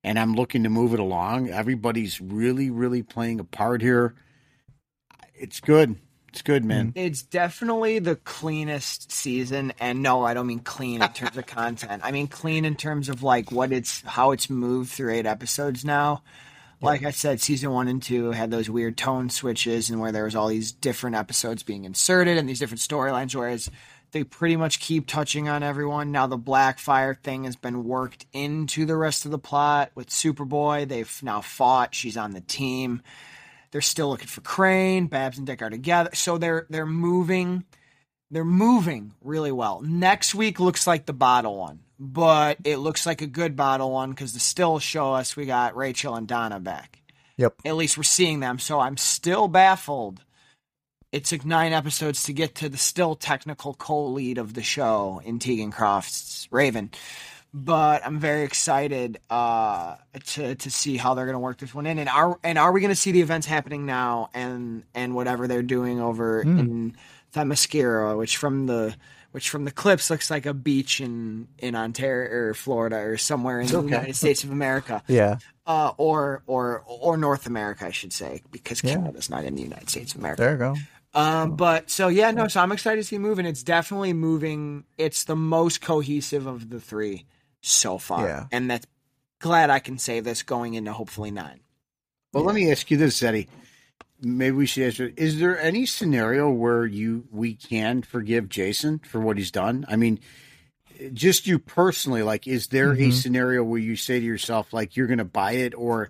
[0.03, 1.49] and I'm looking to move it along.
[1.49, 4.15] Everybody's really really playing a part here.
[5.35, 5.97] It's good.
[6.35, 6.87] It's good, man.
[6.87, 6.99] Mm-hmm.
[6.99, 9.71] it's definitely the cleanest season.
[9.79, 12.01] And no, I don't mean clean in terms of content.
[12.03, 15.85] I mean clean in terms of like what it's how it's moved through eight episodes
[15.85, 16.23] now.
[16.81, 20.25] Like I said, season one and two had those weird tone switches, and where there
[20.25, 23.33] was all these different episodes being inserted and these different storylines.
[23.33, 23.71] Whereas
[24.11, 26.11] they pretty much keep touching on everyone.
[26.11, 30.85] Now the Blackfire thing has been worked into the rest of the plot with Superboy.
[30.85, 31.95] They've now fought.
[31.95, 33.01] She's on the team.
[33.75, 35.07] They're still looking for Crane.
[35.07, 37.65] Babs and Dick are together, so they're they're moving.
[38.31, 39.81] They're moving really well.
[39.81, 44.11] Next week looks like the bottle one, but it looks like a good bottle one
[44.11, 47.01] because the stills show us we got Rachel and Donna back.
[47.35, 47.55] Yep.
[47.65, 48.59] At least we're seeing them.
[48.59, 50.23] So I'm still baffled.
[51.11, 55.37] It took nine episodes to get to the still technical co-lead of the show in
[55.37, 56.91] Teagan Croft's Raven,
[57.57, 59.95] but I'm very excited uh,
[60.33, 61.97] to to see how they're going to work this one in.
[61.99, 65.47] And are and are we going to see the events happening now and and whatever
[65.47, 66.59] they're doing over Hmm.
[66.59, 66.95] in
[67.33, 68.93] Themyscira, which from the
[69.31, 73.61] which from the clips looks like a beach in in Ontario or Florida or somewhere
[73.61, 73.87] in the Okay.
[73.87, 75.37] United States of America Yeah.
[75.65, 78.95] uh, or or or North America, I should say, because Yeah.
[78.95, 80.41] Canada's not in the United States of America.
[80.41, 80.75] There you go.
[81.13, 83.45] Um, but so yeah, no, so I'm excited to see it moving.
[83.45, 84.83] It's definitely moving.
[84.97, 87.23] It's the most cohesive of the three
[87.67, 88.45] so far, Yeah.
[88.51, 88.85] and that's
[89.39, 91.59] glad I can say this going into hopefully nine.
[92.33, 93.47] Well, let me ask you this, Eddie.
[94.21, 95.11] Maybe we should answer.
[95.17, 99.85] Is there any scenario where you we can forgive Jason for what he's done?
[99.87, 100.19] I mean,
[101.13, 103.13] just you personally, like, is there a Mhm.
[103.13, 106.09] scenario where you say to yourself, like, you're going to buy it, or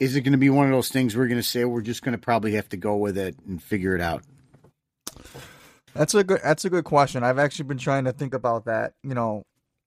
[0.00, 2.02] is it going to be one of those things we're going to say we're just
[2.02, 4.22] going to probably have to go with it and figure it out?
[5.94, 6.40] That's a good.
[6.42, 7.22] That's a good question.
[7.22, 8.94] I've actually been trying to think about that.
[9.02, 9.44] You know,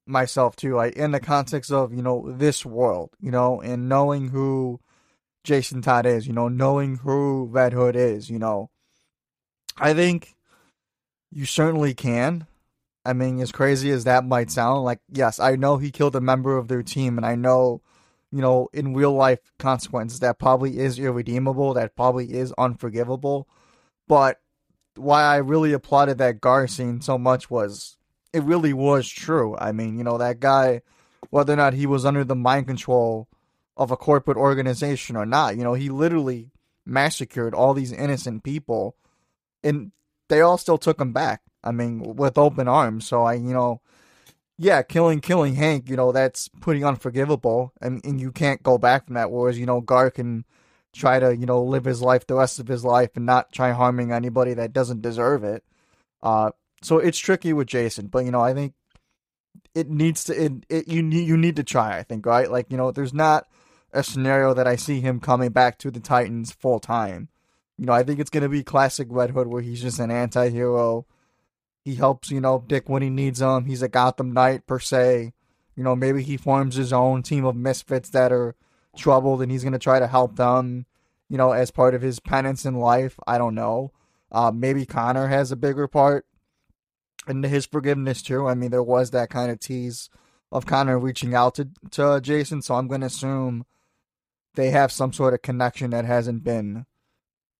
[0.08, 0.74] myself too.
[0.74, 3.10] Like in the context of you know this world.
[3.20, 4.80] You know, and knowing who
[5.44, 6.26] Jason Todd is.
[6.26, 8.30] You know, knowing who Red Hood is.
[8.30, 8.70] You know,
[9.76, 10.34] I think
[11.30, 12.46] you certainly can.
[13.04, 16.20] I mean, as crazy as that might sound, like yes, I know he killed a
[16.20, 17.80] member of their team, and I know,
[18.30, 23.48] you know, in real life consequences that probably is irredeemable, that probably is unforgivable.
[24.06, 24.40] But
[24.96, 27.97] why I really applauded that Gar scene so much was
[28.32, 29.56] it really was true.
[29.58, 30.82] I mean, you know, that guy
[31.30, 33.28] whether or not he was under the mind control
[33.76, 35.56] of a corporate organization or not.
[35.56, 36.50] You know, he literally
[36.84, 38.96] massacred all these innocent people,
[39.62, 39.92] and
[40.28, 41.42] they all still took him back.
[41.62, 43.06] I mean, with open arms.
[43.06, 43.80] So I, you know,
[44.56, 49.06] yeah, killing killing Hank, you know, that's pretty unforgivable, and, and you can't go back
[49.06, 49.30] from that.
[49.30, 50.44] Whereas, you know, Gar can
[50.94, 53.72] try to, you know, live his life the rest of his life and not try
[53.72, 55.62] harming anybody that doesn't deserve it.
[56.22, 56.50] Uh,
[56.82, 58.74] so it's tricky with Jason, but you know, I think
[59.74, 60.44] it needs to.
[60.44, 61.98] It, it you need you need to try.
[61.98, 63.46] I think right, like you know, there's not
[63.92, 67.28] a scenario that I see him coming back to the Titans full time.
[67.76, 71.06] You know, I think it's gonna be classic Red Hood where he's just an anti-hero.
[71.84, 73.64] He helps, you know, Dick when he needs him.
[73.64, 75.32] He's a Gotham Knight per se.
[75.74, 78.56] You know, maybe he forms his own team of misfits that are
[78.96, 80.86] troubled and he's gonna try to help them,
[81.28, 83.18] you know, as part of his penance in life.
[83.26, 83.92] I don't know.
[84.30, 86.26] Uh, maybe Connor has a bigger part
[87.28, 88.46] in his forgiveness too.
[88.48, 90.08] I mean, there was that kind of tease
[90.50, 93.64] of Connor reaching out to to Jason, so I'm going to assume
[94.54, 96.86] they have some sort of connection that hasn't been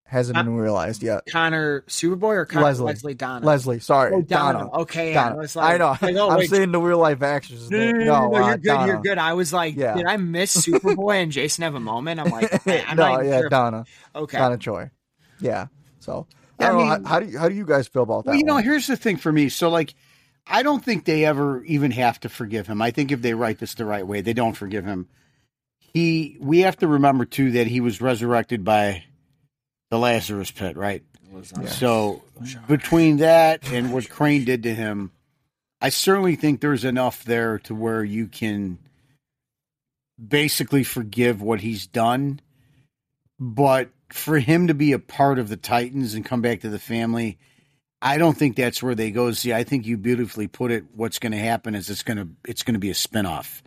[0.07, 1.24] hasn't been realized yet.
[1.31, 2.87] Connor Superboy or Connor Leslie.
[2.87, 3.44] Leslie Donna?
[3.44, 4.61] Leslie, sorry, Oh, Donna.
[4.61, 4.72] Donna.
[4.81, 5.35] Okay, Donna.
[5.35, 5.96] I was like, I know.
[6.00, 7.68] like, oh, I'm wait, saying the real life actress.
[7.68, 8.62] No, no, no, no, no, uh, you're good.
[8.64, 8.87] Donna.
[8.87, 9.18] You're good.
[9.18, 9.96] I was like, Yeah.
[9.96, 12.20] did I miss Superboy and Jason have a moment?
[12.20, 13.85] I'm like, I'm no, not yeah, sure Donna,
[14.16, 14.38] Okay.
[14.38, 14.90] Donna Troy.
[15.40, 15.66] Yeah.
[16.00, 16.26] So
[16.59, 16.79] I I know.
[16.79, 18.31] mean- How, how do you how do you guys feel about that?
[18.31, 18.64] Well, you know, one?
[18.64, 19.49] here's the thing for me.
[19.49, 19.94] So, like,
[20.47, 22.81] I don't think they ever even have to forgive him.
[22.83, 25.09] I think if they write this the right way, they don't forgive him.
[25.79, 29.05] He, we have to remember too that he was resurrected by
[29.90, 31.03] the Lazarus pit, right?
[31.66, 32.23] So,
[32.66, 35.12] between that and what Crane did to him,
[35.81, 38.79] I certainly think there's enough there to where you can
[40.27, 42.40] basically forgive what he's done.
[43.38, 46.79] But for him to be a part of the Titans and come back to the
[46.79, 47.38] family,
[48.01, 49.33] I don't think that's where they go.
[49.33, 50.85] See, I think you beautifully put it.
[50.94, 53.61] What's going to happen is it's going to it's going to be a spinoff,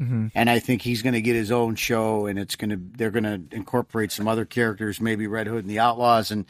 [0.00, 0.32] Mhm.
[0.34, 3.10] and I think he's going to get his own show, and it's going to they're
[3.12, 6.44] going to incorporate some other characters, maybe Red Hood and the Outlaws, and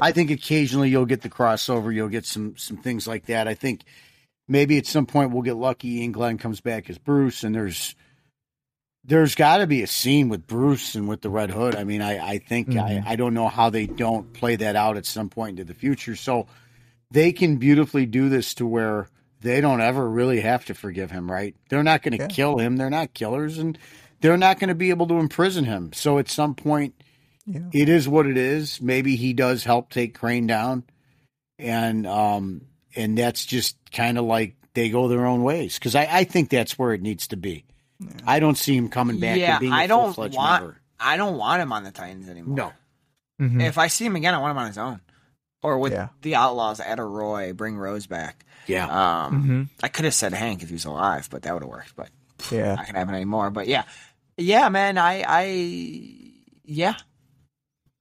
[0.00, 3.48] I think occasionally you'll get the crossover, you'll get some some things like that.
[3.48, 3.82] I think
[4.48, 7.94] maybe at some point we'll get lucky and Glen comes back as Bruce, and there's
[9.04, 11.74] there's got to be a scene with Bruce and with the Red Hood.
[11.74, 14.96] I mean, I I think I I don't know how they don't play that out
[14.96, 16.14] at some point into the future.
[16.16, 16.46] So
[17.10, 19.08] they can beautifully do this to where
[19.40, 21.54] they don't ever really have to forgive him, right?
[21.68, 22.28] They're not going to Yeah.
[22.28, 22.76] kill him.
[22.76, 23.76] They're not killers, and
[24.20, 25.92] they're not going to be able to imprison him.
[25.92, 26.94] So at some point,
[27.44, 27.62] Yeah.
[27.72, 28.80] it is what it is.
[28.80, 30.84] Maybe he does help take Crane down,
[31.58, 32.62] and um,
[32.94, 36.48] and that's just kind of like they go their own ways because I, I think
[36.50, 37.64] that's where it needs to be.
[38.26, 39.38] I don't see him coming back.
[39.38, 40.34] yeah, and being a I don't want.
[40.62, 40.76] member.
[41.00, 42.56] I don't want him on the Titans anymore.
[42.56, 42.72] No,
[43.40, 43.60] Mhm.
[43.62, 45.00] If I see him again, I want him on his own,
[45.62, 46.08] or with Yeah.
[46.22, 48.44] the Outlaws, add a Roy, bring Rose back.
[48.68, 49.82] yeah, Um, Mhm.
[49.82, 51.96] I could have said Hank if he was alive, but that would have worked.
[51.96, 52.10] But
[52.50, 52.74] Yeah.
[52.76, 53.50] not gonna happen anymore.
[53.50, 53.82] But yeah,
[54.36, 55.44] yeah, man, I, I,
[56.64, 56.94] yeah,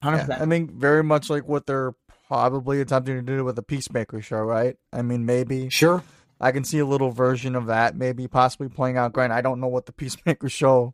[0.03, 1.93] hundred Yeah, I think very much like what they're
[2.27, 4.75] probably attempting to do with the Peacemaker show, right?
[4.93, 6.03] I mean, maybe sure.
[6.41, 9.13] I can see a little version of that, maybe possibly playing out.
[9.13, 10.93] Granted, I don't know what the Peacemaker show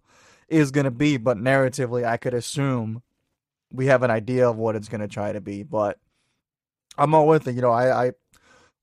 [0.50, 3.02] is going to be, but narratively, I could assume
[3.72, 5.64] we have an idea of what it's going to try to be.
[5.64, 6.00] But
[6.98, 7.56] I'm all with it.
[7.56, 8.12] You know, I, I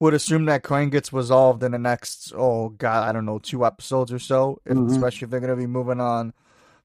[0.00, 3.64] would assume that Crane gets resolved in the next, oh god, I don't know, two
[3.64, 4.90] episodes or so, Mhm.
[4.90, 6.32] especially if they're going to be moving on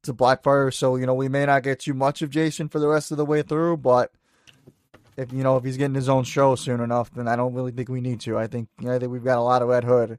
[0.03, 0.73] to Blackfire.
[0.73, 3.17] So you know, we may not get too much of Jason for the rest of
[3.17, 4.11] the way through, but
[5.19, 7.71] if you know if he's getting his own show soon enough, then I don't really
[7.71, 8.37] think we need to.
[8.37, 10.17] I think you know, I think we've got a lot of Red Hood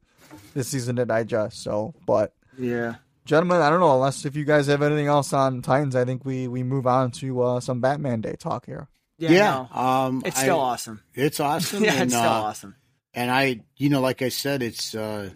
[0.55, 1.63] this season to digest.
[1.63, 5.63] So, but Yeah, gentlemen, I don't know unless if you guys have anything else on
[5.63, 8.89] Titans, I think we we move on to uh, some Batman Day talk here.
[9.19, 11.01] yeah, Yeah, no, um, it's I- still awesome.
[11.15, 11.83] It's awesome.
[11.85, 12.77] Yeah, and, it's still uh, awesome.
[13.13, 15.31] And I, you know, like I said, it's uh,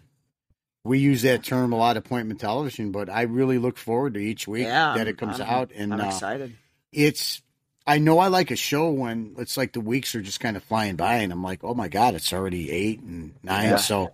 [0.85, 2.93] we use that term a lot, appointment television.
[2.93, 5.71] But I really look forward to each week Yeah, that I'm- it comes I'm- out,
[5.75, 6.55] and I'm uh, excited.
[6.93, 7.41] it's.
[7.87, 10.63] I know I like a show when it's like the weeks are just kind of
[10.65, 13.71] flying by, and I'm like, oh my god, it's already eight and nine.
[13.71, 13.77] Yeah.
[13.77, 14.13] So,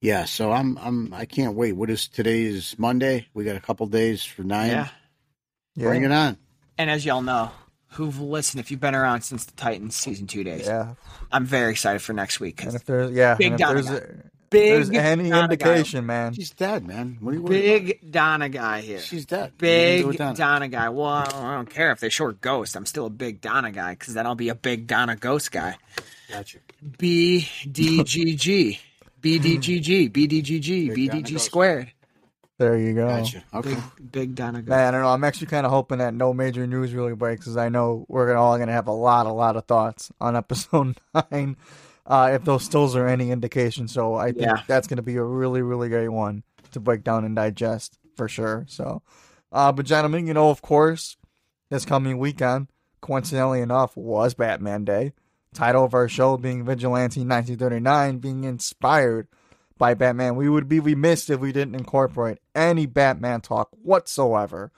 [0.00, 1.72] yeah, so I'm, I'm, I can't wait.
[1.72, 2.42] What is today?
[2.42, 3.28] Is Monday?
[3.34, 4.70] We got a couple days for nine.
[4.70, 4.88] Yeah,
[5.76, 6.36] Bring it on.
[6.78, 7.50] and as y'all know,
[7.90, 10.94] who've listened, if you've been around since the Titans season two days, yeah.
[11.30, 12.56] I'm very excited for next week.
[12.56, 15.68] 'cause And if there's yeah, Big and if Donna there's, big, there's any Donna guy.
[15.70, 17.18] indication, man, She's dead, man.
[17.20, 17.86] What are you worried about?
[17.86, 18.98] big Donna guy here.
[19.00, 19.52] She's dead.
[19.58, 20.88] Big What are you gonna do with Donna guy.
[20.88, 22.76] Well, I don't, I don't care if they short Ghost.
[22.76, 25.76] I'm still a big Donna guy because then I'll be a big Donna Ghost guy.
[26.30, 26.58] Gotcha.
[26.98, 28.78] BDGG.
[29.22, 30.10] BDGG.
[30.10, 30.88] BDGG.
[30.88, 31.44] Donna BDG Ghost.
[31.44, 31.92] squared.
[32.58, 33.06] there you go.
[33.08, 33.42] Gotcha.
[33.54, 33.74] Okay.
[33.74, 34.68] Big, big Donna Ghost.
[34.68, 35.08] Man, I don't know.
[35.08, 38.26] I'm actually kind of hoping that no major news really breaks, because I know we're
[38.26, 40.96] gonna all gonna have a lot, a lot of thoughts on episode
[41.32, 41.56] nine,
[42.10, 43.88] uh, if those stills are any indication.
[43.88, 44.62] So I think Yeah.
[44.66, 46.42] that's gonna be a really, really great one.
[46.72, 48.64] to break down and digest for sure.
[48.68, 49.02] So,
[49.50, 51.16] uh, but gentlemen, you know, of course,
[51.68, 52.68] this coming weekend,
[53.00, 55.12] coincidentally enough, was Batman Day.
[55.52, 59.26] Title of our show being Vigilante 1939, being inspired
[59.78, 60.36] by Batman.
[60.36, 64.70] We would be remiss if we didn't incorporate any Batman talk whatsoever.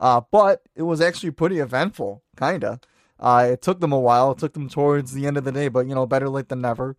[0.00, 2.80] Uh, but it was actually pretty eventful, kinda.
[3.18, 4.32] Uh, it took them a while.
[4.32, 6.60] It took them towards the end of the day, but you know, better late than
[6.60, 6.96] never.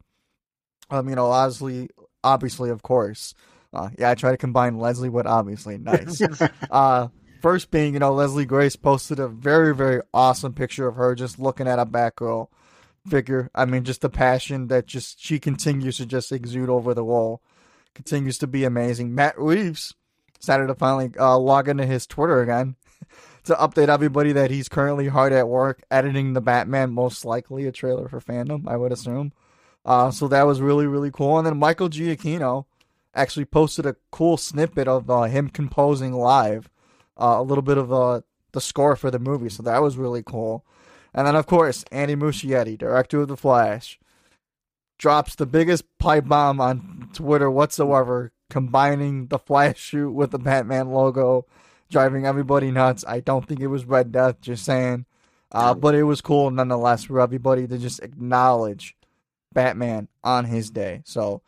[0.89, 1.89] Um, you know, obviously,
[2.23, 3.33] obviously, of course.
[3.73, 5.77] Uh, yeah, I try to combine Leslie with obviously.
[5.77, 6.21] Nice.
[6.71, 7.09] uh,
[7.41, 11.39] first being, you know, Leslie Grace posted a very, very awesome picture of her just
[11.39, 12.47] looking at a Batgirl
[13.07, 13.49] figure.
[13.53, 17.41] I mean, just the passion that just she continues to just exude over the wall
[17.93, 19.13] continues to be amazing.
[19.15, 19.95] Matt Reeves
[20.39, 22.75] decided to finally uh, log into his Twitter again
[23.47, 27.71] to update everybody that he's currently hard at work editing the Batman, most likely a
[27.71, 29.33] trailer for FanDome, I would assume.
[29.85, 31.37] Uh, so that was really, really cool.
[31.37, 32.65] And then Michael Giacchino
[33.15, 36.69] actually posted a cool snippet of uh, him composing live
[37.17, 38.21] uh, a little bit of uh,
[38.51, 39.49] the score for the movie.
[39.49, 40.65] So that was really cool.
[41.13, 43.99] And then, of course, Andy Muschietti, director of The Flash,
[44.99, 50.89] drops the biggest pipe bomb on Twitter whatsoever, combining the Flash shoot with the Batman
[50.89, 51.45] logo,
[51.89, 53.03] driving everybody nuts.
[53.07, 55.05] I don't think it was Red Death, just saying.
[55.51, 58.95] Uh, but it was cool nonetheless for everybody to just acknowledge
[59.53, 61.01] Batman on his day.
[61.05, 61.41] So,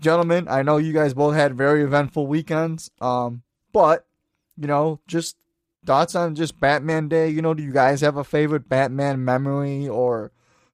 [0.00, 2.90] gentlemen, I know you guys both had very eventful weekends.
[3.00, 4.06] Um, but
[4.60, 5.36] you know, just
[5.86, 7.28] thoughts on just Batman Day.
[7.28, 10.32] You know, do you guys have a favorite Batman memory or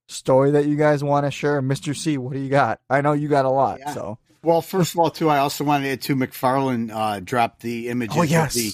[0.08, 1.60] story that you guys want to share?
[1.60, 1.94] Mr.
[1.94, 2.80] C, what do you got?
[2.88, 3.80] I know you got a lot.
[3.80, 3.92] Yeah.
[3.92, 8.16] So, Well, first of all, too, I also wanted to McFarlane uh, dropped the images
[8.16, 8.56] Oh, yes.
[8.56, 8.72] of the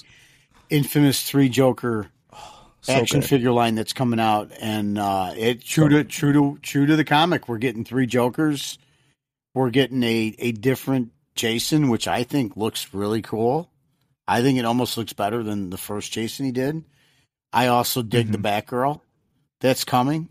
[0.70, 2.08] infamous three Joker
[2.80, 3.28] so action good.
[3.28, 7.04] figure line that's coming out, and uh, it true to true to true to the
[7.04, 7.48] comic.
[7.48, 8.78] We're getting three Jokers.
[9.54, 13.70] We're getting a a different Jason, which I think looks really cool.
[14.26, 16.84] I think it almost looks better than the first Jason he did.
[17.52, 19.00] I also dig the Batgirl
[19.60, 20.28] that's coming,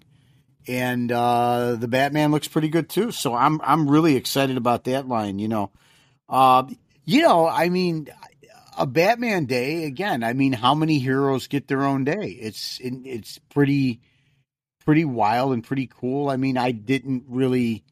[0.68, 3.12] and uh, the Batman looks pretty good too.
[3.12, 5.38] So I'm I'm really excited about that line.
[5.38, 5.72] You know,
[6.30, 6.64] uh,
[7.04, 8.08] you know, I mean,
[8.80, 10.24] a Batman day again.
[10.24, 12.38] I mean, how many heroes get their own day?
[12.42, 14.00] It's it's pretty
[14.86, 16.30] pretty wild and pretty cool.
[16.30, 17.84] I mean, I didn't really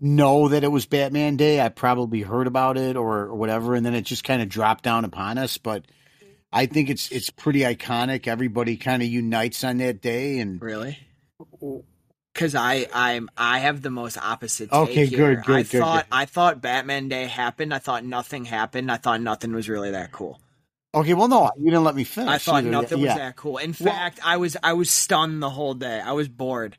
[0.00, 1.60] know that it was Batman Day.
[1.60, 4.84] I probably heard about it or, or whatever, and then it just kind of dropped
[4.84, 5.58] down upon us.
[5.58, 5.84] But
[6.52, 8.28] I think it's it's pretty iconic.
[8.28, 10.98] Everybody kind of unites on that day, and Really?
[12.38, 14.70] Because I I'm I have the most opposite.
[14.70, 15.34] Take Okay, here.
[15.34, 16.16] good, good, I good, thought good.
[16.16, 17.74] I thought Batman Day happened.
[17.74, 18.92] I thought nothing happened.
[18.92, 20.40] I thought nothing was really that cool.
[20.94, 22.30] okay, well, no, you didn't let me finish.
[22.30, 22.70] I thought either.
[22.70, 23.06] nothing yeah.
[23.06, 23.56] was that cool.
[23.58, 26.00] In Well- fact, I was I was stunned the whole day.
[26.00, 26.78] I was bored.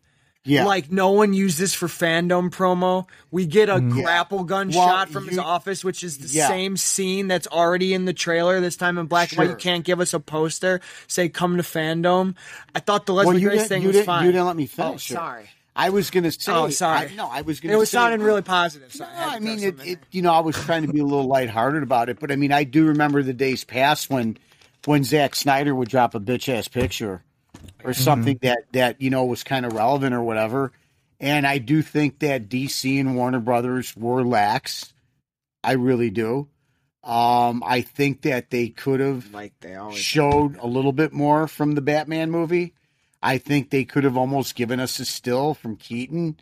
[0.49, 3.05] Yeah, Like no one used this for FanDome promo.
[3.29, 3.91] We get a mm.
[3.91, 6.47] grapple gun Well, shot from his office, which is the Yeah.
[6.47, 8.59] same scene that's already in the trailer.
[8.59, 9.49] This time in black and white.
[9.49, 10.81] You can't give us a poster.
[11.07, 12.35] Say come to FanDome.
[12.73, 14.25] I thought the well, Leslie you Grace didn't, thing was fine.
[14.25, 15.11] you didn't let me oh, finish.
[15.11, 15.13] it.
[15.13, 15.49] sorry.
[15.75, 16.51] I was going to say.
[16.51, 17.09] Oh, sorry.
[17.09, 17.75] I, no, I was going to.
[17.75, 18.91] It was say, sounding really positive.
[18.93, 20.99] So No, had to I mean, it, it, you know, I was trying to be
[20.99, 24.37] a little lighthearted about it, but I mean, I do remember the days past when,
[24.85, 27.23] when Zack Snyder would drop a bitch ass picture
[27.83, 30.71] or something that that you know was kind of relevant or whatever,
[31.19, 34.93] and I do think that DC and Warner Brothers were lax.
[35.63, 36.47] I really do.
[37.03, 39.97] Um, I think that they could have like they always.
[39.97, 42.73] showed a little bit more from the Batman movie.
[43.21, 46.39] I think they could have almost given us a still from Keaton.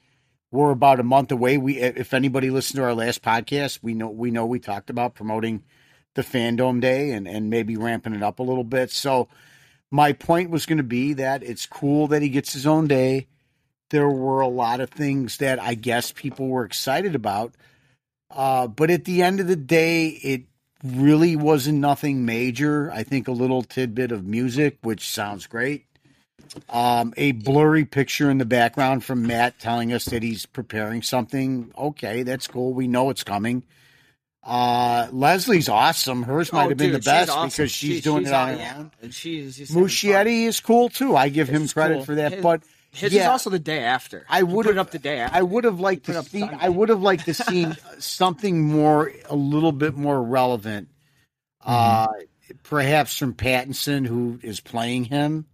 [0.52, 1.58] We're about a month away.
[1.58, 5.16] We, if anybody listened to our last podcast, we know we know we talked about
[5.16, 5.64] promoting
[6.14, 8.92] the FanDome day and and maybe ramping it up a little bit.
[8.92, 9.28] So
[9.92, 13.28] my point was going to be that it's cool that he gets his own day.
[13.90, 17.54] There were a lot of things that I guess people were excited about,
[18.30, 20.44] uh, but at the end of the day, it
[20.84, 22.92] really wasn't nothing major.
[22.92, 25.86] I think a little tidbit of music, which sounds great.
[26.70, 31.72] Um, a blurry picture in the background from Matt telling us that he's preparing something.
[31.78, 32.74] Okay, that's cool.
[32.74, 33.64] We know it's coming.
[34.48, 36.24] Uh, Leslie's awesome.
[36.24, 37.50] Hers might Oh, have been dude, the she's best awesome.
[37.50, 38.76] because she's She- doing it on her yeah.
[38.78, 38.92] own.
[39.02, 39.58] And she's.
[39.72, 41.16] Muschietti is cool too.
[41.18, 42.06] I give him It's credit cool.
[42.06, 42.32] for that.
[42.32, 44.26] His- but His yeah, is also the day after.
[44.30, 45.36] I would have up the day after.
[45.38, 46.40] I would have liked to see.
[46.40, 46.58] Sunday.
[46.62, 47.68] I would have liked to see
[48.00, 50.88] something more, a little bit more relevant.
[51.62, 52.08] Uh,
[52.64, 55.46] perhaps from Pattinson, who is playing him.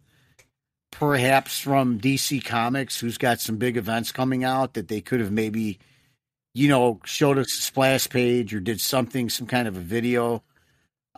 [0.91, 5.31] Perhaps from DC Comics, who's got some big events coming out that they could have
[5.31, 5.79] maybe,
[6.53, 10.43] you know, showed us a splash page or did something, some kind of a video.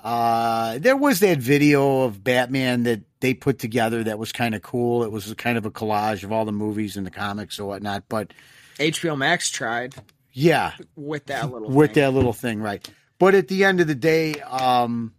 [0.01, 4.61] Uh, there was that video of Batman that they put together that was kind of
[4.61, 5.03] cool.
[5.03, 8.03] It was kind of a collage of all the movies and the comics or whatnot.
[8.07, 8.33] But
[8.77, 9.95] HBO Max tried
[10.31, 12.03] yeah, with that little with thing.
[12.03, 12.88] that little thing, right?
[13.17, 15.13] But at the end of the day, um,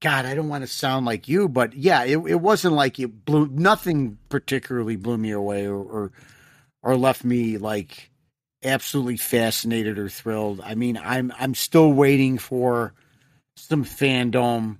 [0.00, 3.24] God, I don't want to sound like you, but yeah, it, it wasn't like it
[3.24, 3.48] blew.
[3.48, 6.12] Nothing particularly blew me away or, or
[6.82, 8.10] or left me like
[8.62, 10.60] absolutely fascinated or thrilled.
[10.62, 12.92] I mean, I'm I'm still waiting for
[13.56, 14.78] some FanDome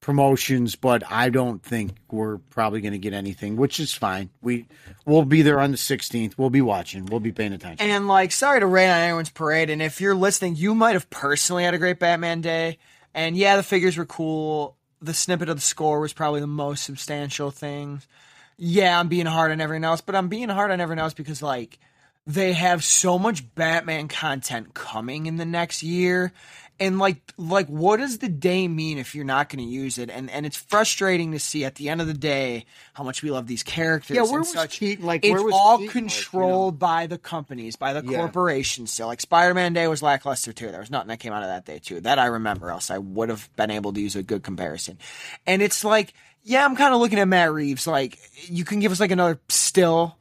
[0.00, 4.30] promotions, but I don't think we're probably going to get anything, which is fine.
[4.40, 4.66] We
[5.04, 6.38] we'll be there on the 16th.
[6.38, 7.06] We'll be watching.
[7.06, 7.88] We'll be paying attention.
[7.88, 9.70] And like, sorry to rain on anyone's parade.
[9.70, 12.78] And if you're listening, you might have personally had a great Batman day.
[13.14, 14.76] And yeah, the figures were cool.
[15.00, 18.02] The snippet of the score was probably the most substantial thing.
[18.56, 21.42] Yeah, I'm being hard on everyone else, but I'm being hard on everyone else because
[21.42, 21.78] like
[22.26, 26.32] they have so much Batman content coming in the next year.
[26.80, 30.10] And like like what does the day mean if you're not going to use it?
[30.10, 33.32] And and it's frustrating to see at the end of the day how much we
[33.32, 34.14] love these characters.
[34.14, 34.78] Yeah, where and was such.
[34.78, 35.04] Keaton?
[35.04, 35.86] Like, it's where was all Keaton?
[35.86, 36.06] Like, you know?
[36.06, 38.18] controlled by the companies, by the Yeah.
[38.18, 38.92] corporations.
[38.92, 40.70] So like Spider-Man Day was lackluster too.
[40.70, 42.00] There was nothing that came out of that day too.
[42.02, 42.70] That I remember.
[42.70, 44.98] Else I would have been able to use a good comparison.
[45.48, 46.12] And it's like,
[46.44, 47.88] yeah, I'm kind of looking at Matt Reeves.
[47.88, 50.17] Like, you can give us like another still.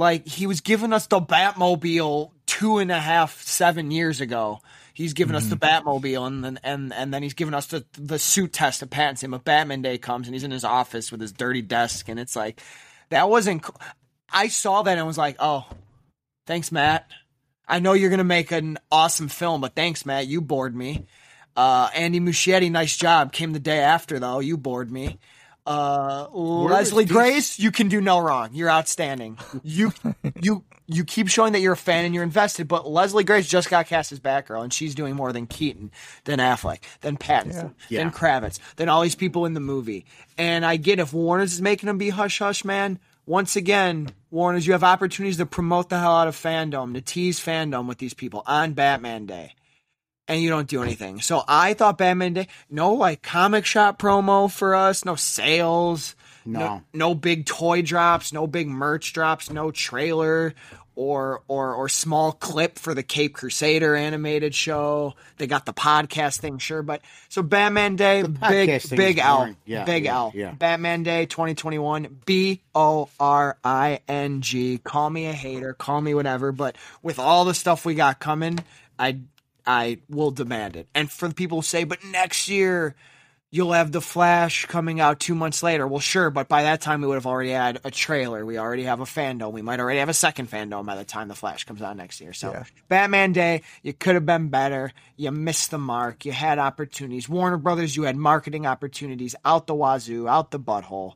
[0.00, 4.60] Like he was giving us the Batmobile two and a half, seven years ago.
[4.94, 8.18] He's given us the Batmobile, and then and and then he's given us the the
[8.18, 9.30] suit test of Pattinson.
[9.30, 12.34] But Batman Day comes, and he's in his office with his dirty desk, and it's
[12.34, 12.62] like
[13.10, 13.62] that wasn't.
[13.62, 13.74] co-
[14.32, 15.66] I saw that and was like, oh,
[16.46, 17.06] thanks, Matt.
[17.68, 20.26] I know you're gonna make an awesome film, but thanks, Matt.
[20.26, 21.04] You bored me.
[21.54, 23.34] Uh, Andy Muschietti, nice job.
[23.34, 24.38] Came the day after though.
[24.40, 25.18] You bored me.
[25.70, 28.50] Uh, Leslie this- Grace, you can do no wrong.
[28.52, 29.38] You're outstanding.
[29.62, 29.92] You
[30.40, 32.66] you you keep showing that you're a fan and you're invested.
[32.66, 35.92] But Leslie Grace just got cast as Batgirl, and she's doing more than Keaton,
[36.24, 38.00] than Affleck, than Pattinson, Yeah.
[38.02, 40.04] than Kravitz, than all these people in the movie.
[40.36, 42.98] And I get if Warner's is making them be hush hush, man.
[43.26, 47.38] Once again, Warner's, you have opportunities to promote the hell out of FanDome, to tease
[47.38, 49.54] FanDome with these people on Batman Day
[50.30, 51.20] and you don't do anything.
[51.20, 56.14] So I thought Batman Day, no like comic shop promo for us, no sales,
[56.46, 56.82] No.
[56.94, 60.54] no big toy drops, no big merch drops, no trailer
[60.94, 65.14] or or or small clip for the Caped Crusader animated show.
[65.38, 69.54] They got the podcast thing, sure, but so Batman Day, big big L.
[69.64, 70.32] Yeah, big yeah, L.
[70.34, 70.52] yeah.
[70.52, 74.78] Batman Day 2021, B O R I N G.
[74.78, 78.58] Call me a hater, call me whatever, but with all the stuff we got coming,
[78.98, 79.18] I
[79.66, 80.88] I will demand it.
[80.94, 82.94] And for the people who say, but next year
[83.52, 85.86] you'll have the Flash coming out two months later.
[85.86, 88.46] Well, sure, but by that time we would have already had a trailer.
[88.46, 89.52] We already have a FanDome.
[89.52, 92.20] We might already have a second FanDome by the time the Flash comes out next
[92.20, 92.32] year.
[92.32, 92.64] So Yeah.
[92.88, 94.92] Batman Day, you could have been better.
[95.16, 96.24] You missed the mark.
[96.24, 97.28] You had opportunities.
[97.28, 101.14] Warner Brothers, you had marketing opportunities out the wazoo, out the butthole,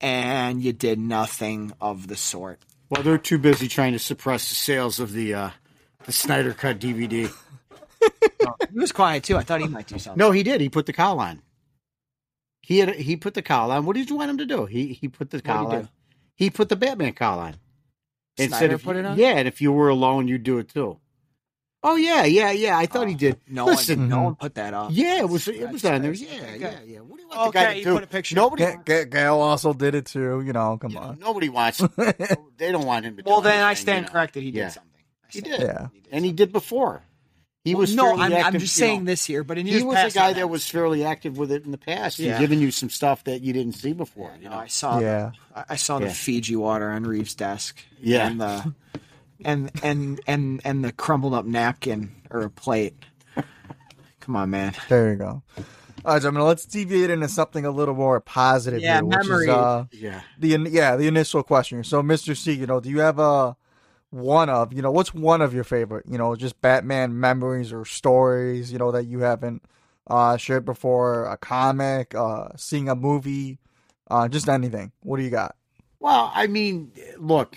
[0.00, 2.58] and you did nothing of the sort.
[2.88, 5.50] Well, they're too busy trying to suppress the sales of the uh,
[6.06, 7.32] the Snyder Cut DVD.
[8.46, 9.36] Oh, he was quiet too.
[9.36, 10.18] I thought he might do something.
[10.18, 10.60] No, he did.
[10.60, 11.42] He put the cowl on.
[12.62, 13.84] He had he put the cowl on.
[13.84, 14.66] What did you want him to do?
[14.66, 15.82] He he put the What'd cowl he on.
[15.82, 15.88] do?
[16.36, 17.56] He put the Batman cowl on.
[18.38, 19.18] And Snyder if put you- it on?
[19.18, 20.98] Yeah, and if you were alone, you'd do it too.
[21.82, 22.76] Oh yeah, yeah, yeah.
[22.76, 23.40] I thought he oh, did.
[23.48, 24.90] No Listen, one, no one put that up.
[24.92, 26.12] yeah, it was it was on there.
[26.12, 26.98] Yeah, yeah, yeah.
[27.00, 27.94] What do you want the guy Okay, to you do?
[27.94, 28.34] put a picture.
[28.36, 30.42] Nobody, Ga- Ga- Gail also did it too.
[30.42, 31.18] You know, come on.
[31.18, 31.78] nobody wants.
[32.58, 33.22] they don't want him to.
[33.22, 34.12] do Well, then I stand you know.
[34.12, 34.42] corrected.
[34.42, 34.64] He Yeah.
[34.64, 34.90] did something.
[35.30, 35.60] He did.
[35.60, 35.88] Yeah.
[36.12, 37.02] and he did before.
[37.64, 38.88] He was no, I'm, I'm just you know.
[38.88, 41.52] saying this here, but in he was past, a guy that was fairly active with
[41.52, 42.32] it in the past Yeah.
[42.32, 44.30] and giving you some stuff that you didn't see before.
[44.38, 44.98] You You know, know, I saw.
[44.98, 45.32] Yeah.
[45.54, 47.78] I- I saw the Fiji water on Reeves' desk.
[48.00, 48.26] Yeah.
[48.28, 48.74] and the
[49.44, 52.94] and and and and the crumbled up napkin or a plate.
[54.20, 54.72] Come on, man.
[54.88, 55.42] There you go.
[56.02, 59.44] All right, gentlemen, let's deviate into something a little more positive Yeah, here, which memory.
[59.44, 60.20] is uh, yeah.
[60.38, 61.84] the yeah the initial question.
[61.84, 63.54] So, Mister C, you know, do you have a
[64.10, 67.84] one of you know what's one of your favorite you know just Batman memories or
[67.84, 69.62] stories you know that you haven't
[70.10, 71.24] uh, shared before?
[71.26, 73.58] A comic, uh, seeing a movie,
[74.10, 74.92] uh, just anything.
[75.00, 75.56] What do you got?
[76.00, 77.56] Well, I mean, look,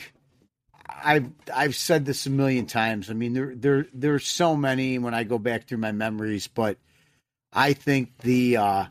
[0.88, 3.10] I've I've said this a million times.
[3.10, 6.78] I mean, there there there's so many when I go back through my memories, but
[7.52, 8.86] I think the uh,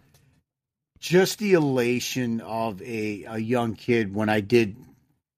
[0.98, 4.76] just the elation of a a young kid when I did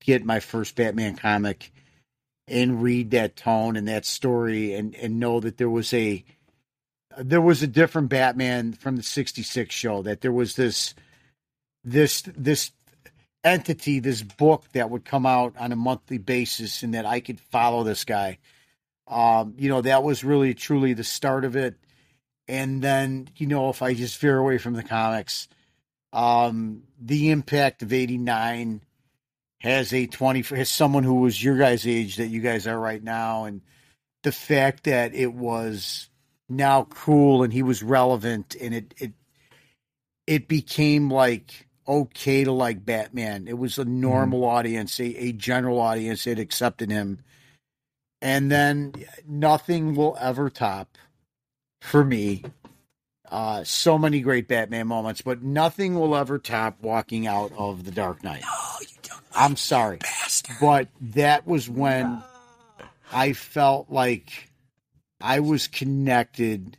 [0.01, 1.73] get my first Batman comic
[2.47, 6.25] and read that tone and that story and and know that there was a
[7.19, 10.95] there was a different Batman from the 66 show that there was this
[11.85, 12.73] this this
[13.45, 17.39] entity, this book that would come out on a monthly basis, and that I could
[17.39, 18.39] follow this guy.
[19.07, 21.77] Um, you know, that was really truly the start of it.
[22.49, 25.49] And then, you know, if I just veer away from the comics,
[26.13, 28.81] um, the impact of '89
[29.65, 33.03] has a 20 has someone who was your guys' age that you guys are right
[33.03, 33.63] now, and
[34.23, 36.09] the fact that it was
[36.49, 39.13] now cool and he was relevant and it it
[40.27, 43.49] it became like okay to like Batman.
[43.49, 46.27] It was a normal audience, a, a general audience.
[46.27, 47.21] It accepted him.
[48.23, 48.93] And then
[49.27, 50.97] nothing will ever top
[51.83, 52.43] for me.
[53.31, 57.91] Uh, so many great Batman moments, but nothing will ever top walking out of the
[57.91, 58.43] Dark Knight.
[58.81, 58.94] Don't
[59.35, 60.57] I'm sorry, bastard.
[60.61, 62.23] but that was when
[63.13, 64.51] I felt like
[65.21, 66.77] I was connected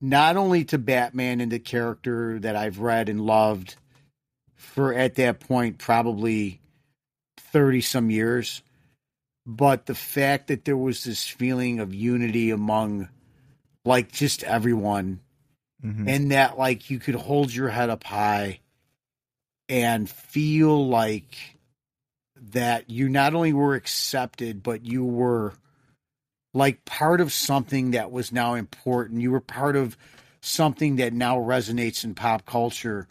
[0.00, 3.76] not only to Batman and the character that I've read and loved
[4.54, 6.60] for at that point probably
[7.38, 8.62] 30 some years,
[9.46, 13.08] but the fact that there was this feeling of unity among
[13.84, 15.20] like just everyone
[15.84, 16.08] Mhm.
[16.08, 18.60] and that like you could hold your head up high
[19.68, 21.36] and feel like
[22.36, 25.52] that you not only were accepted but you were
[26.54, 29.96] like part of something that was now important you were part of
[30.40, 33.06] something that now resonates in pop culture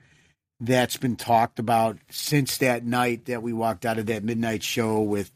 [0.60, 5.02] that's been talked about since that night that we walked out of that midnight show
[5.02, 5.32] with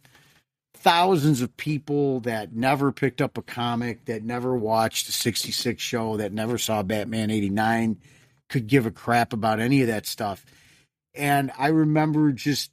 [0.75, 6.17] thousands of people that never picked up a comic, that never watched the 66 show,
[6.17, 7.97] that never saw Batman 89,
[8.49, 10.45] could give a crap about any of that stuff.
[11.15, 12.71] And I remember just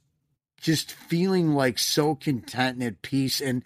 [0.61, 3.63] just feeling like so content and at peace and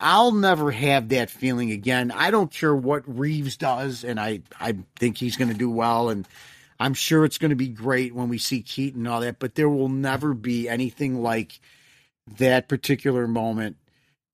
[0.00, 2.10] I'll never have that feeling again.
[2.10, 6.08] I don't care what Reeves does and I I think he's going to do well
[6.08, 6.26] and
[6.80, 9.56] I'm sure it's going to be great when we see Keaton and all that, but
[9.56, 11.60] there will never be anything like
[12.38, 13.76] that particular moment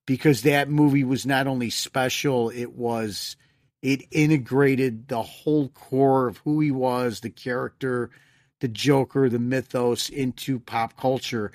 [0.05, 3.35] because that movie was not only special, it was
[3.81, 8.09] it integrated the whole core of who he was, the character,
[8.61, 11.51] the Joker, the mythos into pop culture.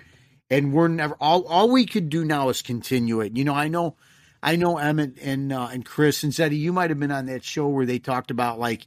[0.51, 3.37] And we're never all all we could do now is continue it.
[3.37, 3.97] You know, I know
[4.43, 7.45] I know Emmett and uh, and Chris and Zeddy, you might have been on that
[7.45, 8.87] show where they talked about like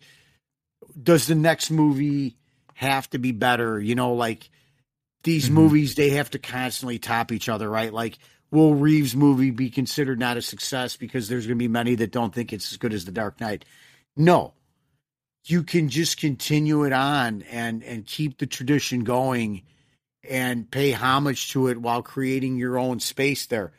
[1.01, 2.35] does the next movie
[2.73, 3.79] have to be better?
[3.79, 4.49] You know, like
[5.23, 5.53] these Mhm.
[5.53, 7.93] movies they have to constantly top each other, right?
[7.93, 8.19] Like
[8.51, 12.11] will Reeves movie be considered not a success because there's going to be many that
[12.11, 13.65] don't think it's as good as The Dark Knight?
[14.15, 14.53] No.
[15.45, 19.63] You can just continue it on and and keep the tradition going
[20.27, 23.73] and pay homage to it while creating your own space there.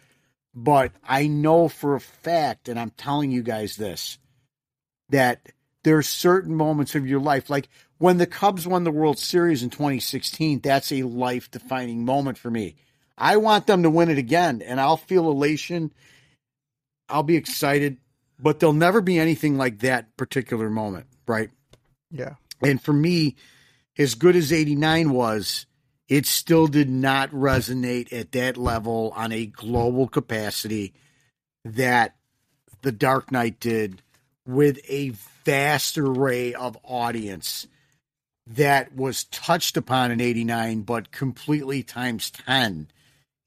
[0.55, 4.19] But I know for a fact and I'm telling you guys this
[5.09, 5.53] that
[5.85, 9.63] there are certain moments of your life like when the Cubs won the World Series
[9.63, 12.77] in 2016, that's a life defining moment for me.
[13.17, 15.93] I want them to win it again, and I'll feel elation.
[17.09, 17.99] I'll be excited,
[18.39, 21.51] but there'll never be anything like that particular moment, right?
[22.11, 22.35] Yeah.
[22.63, 23.37] And for me,
[23.99, 25.67] as good as 89 was,
[26.09, 30.93] it still did not resonate at that level on a global capacity
[31.65, 32.17] that
[32.83, 34.03] The Dark Knight did
[34.47, 35.13] with a
[35.45, 37.67] vast array of audience
[38.47, 42.89] that was touched upon in 89 but completely times 10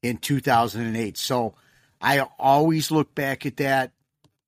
[0.02, 1.54] in 2008 so
[2.00, 3.92] i always look back at that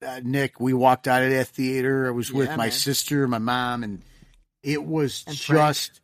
[0.07, 2.71] uh, nick we walked out of that theater i was with my man.
[2.71, 4.03] sister my mom and
[4.63, 5.59] it was And Frank.
[5.77, 6.01] just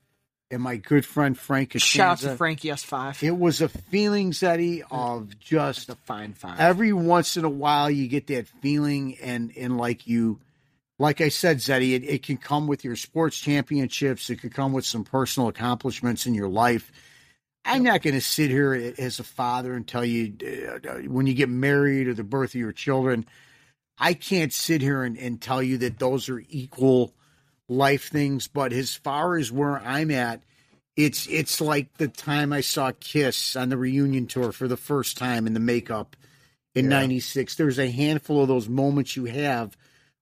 [0.50, 3.22] and my good friend frank Shout out to Frankie S5.
[3.22, 6.60] it was a feeling Zeddy, of just a fine five.
[6.60, 10.38] every once in a while you get that feeling and and like you
[10.98, 14.72] like i said zeddy it, it can come with your sports championships it could come
[14.72, 16.92] with some personal accomplishments in your life
[17.64, 20.32] i'm not going to sit here as a father and tell you
[20.88, 23.26] uh, when you get married or the birth of your children
[23.98, 27.14] i can't sit here and, and tell you that those are equal
[27.68, 30.42] life things but as far as where i'm at
[30.96, 35.16] it's it's like the time i saw kiss on the reunion tour for the first
[35.16, 36.16] time in the makeup
[36.74, 37.00] in Yeah.
[37.00, 39.76] 96 there's a handful of those moments you have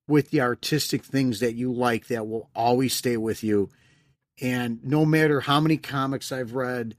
[0.07, 3.71] with the artistic things that you like that will always stay with you.
[4.43, 6.97] And no matter how many comics i've read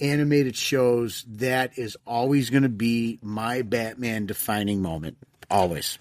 [0.00, 5.16] animated shows that is always going to be my batman defining moment
[5.50, 5.98] always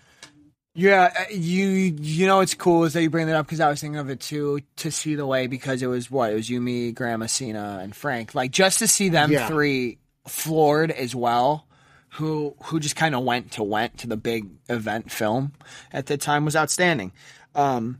[0.73, 3.69] Yeah, uh, you you know it's cool is that you bring that up because I
[3.69, 6.49] was thinking of it too to see the way because it was what it was
[6.49, 8.35] you, me, Grandma, Cena, and Frank.
[8.35, 9.47] Like just to see them Yeah.
[9.47, 11.65] three floored as well,
[12.09, 15.53] who who just kind of went to went to the big event film
[15.91, 17.11] at the time was outstanding.
[17.55, 17.97] Um,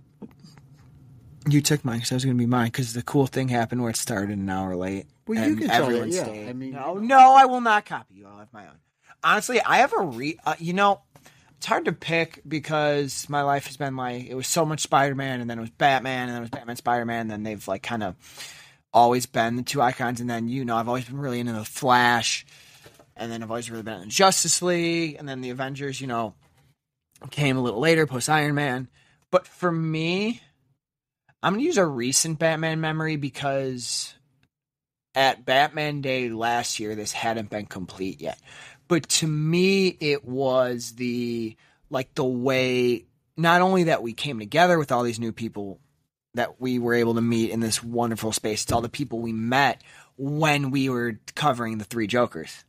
[1.49, 3.81] you took mine because I was going to be mine because the cool thing happened
[3.81, 5.05] where it started an hour late.
[5.27, 6.23] Well, you can tell everyone yeah.
[6.23, 6.49] stayed.
[6.49, 8.27] I mean, no, no, I will not copy you.
[8.27, 8.75] I'll have my own.
[9.23, 10.37] Honestly, I have a re.
[10.45, 11.01] Uh, you know,
[11.57, 15.15] it's hard to pick because my life has been like it was so much Spider
[15.15, 17.21] Man, and then it was Batman, and then it was Batman Spider Man.
[17.21, 18.15] And then they've like kind of
[18.93, 21.65] always been the two icons, and then you know I've always been really into the
[21.65, 22.45] Flash,
[23.15, 25.99] and then I've always really been into Justice League, and then the Avengers.
[25.99, 26.35] You know,
[27.31, 28.87] came a little later, post Iron Man.
[29.31, 30.41] But for me,
[31.41, 34.13] I'm gonna use a recent Batman memory because
[35.17, 38.39] at Batman Day last year, this hadn't been complete yet.
[38.87, 41.57] But to me, it was the
[41.89, 43.05] like the way
[43.35, 45.79] not only that we came together with all these new people
[46.35, 49.33] that we were able to meet in this wonderful space, it's all the people we
[49.33, 49.81] met
[50.17, 52.63] when we were covering the three Jokers.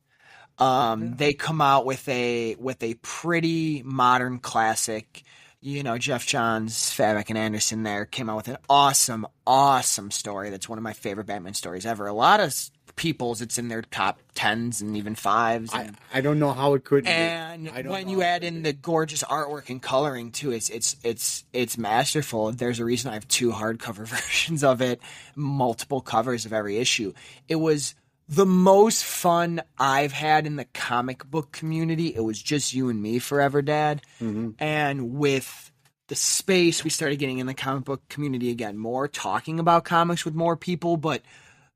[0.59, 5.23] Um, They come out with a with a pretty modern classic.
[5.61, 10.51] You know, Geoff Johns, Fabok, and Anderson there came out with an awesome, awesome story.
[10.51, 12.07] That's one of my favorite Batman stories ever.
[12.07, 12.55] A lot of
[12.95, 15.75] people's, it's in their top tens and even fives.
[15.75, 17.05] I, And, I don't know how it could.
[17.05, 17.11] be.
[17.11, 21.45] and I when you add in the gorgeous artwork and coloring too, it's it's it's
[21.53, 22.53] it's masterful.
[22.53, 25.01] There's a reason I have two hardcover versions of it,
[25.35, 27.15] multiple covers of every issue.
[27.49, 27.97] It was
[28.29, 32.15] the most fun I've had in the comic book community.
[32.15, 34.03] It was just you and me forever, Dad.
[34.21, 34.51] Mm-hmm.
[34.59, 35.73] And with
[36.09, 40.25] the space, we started getting in the comic book community again more, talking about comics
[40.25, 41.23] with more people, but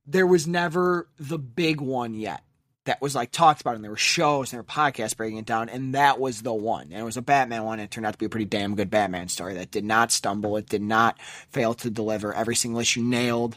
[0.06, 2.42] there was never the big one yet
[2.84, 5.44] that was like talked about and there were shows and there were podcasts breaking it
[5.44, 8.04] down and that was the one and it was a batman one and it turned
[8.04, 10.82] out to be a pretty damn good batman story that did not stumble it did
[10.82, 13.56] not fail to deliver every single issue nailed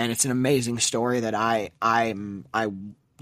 [0.00, 2.68] and it's an amazing story that i i'm i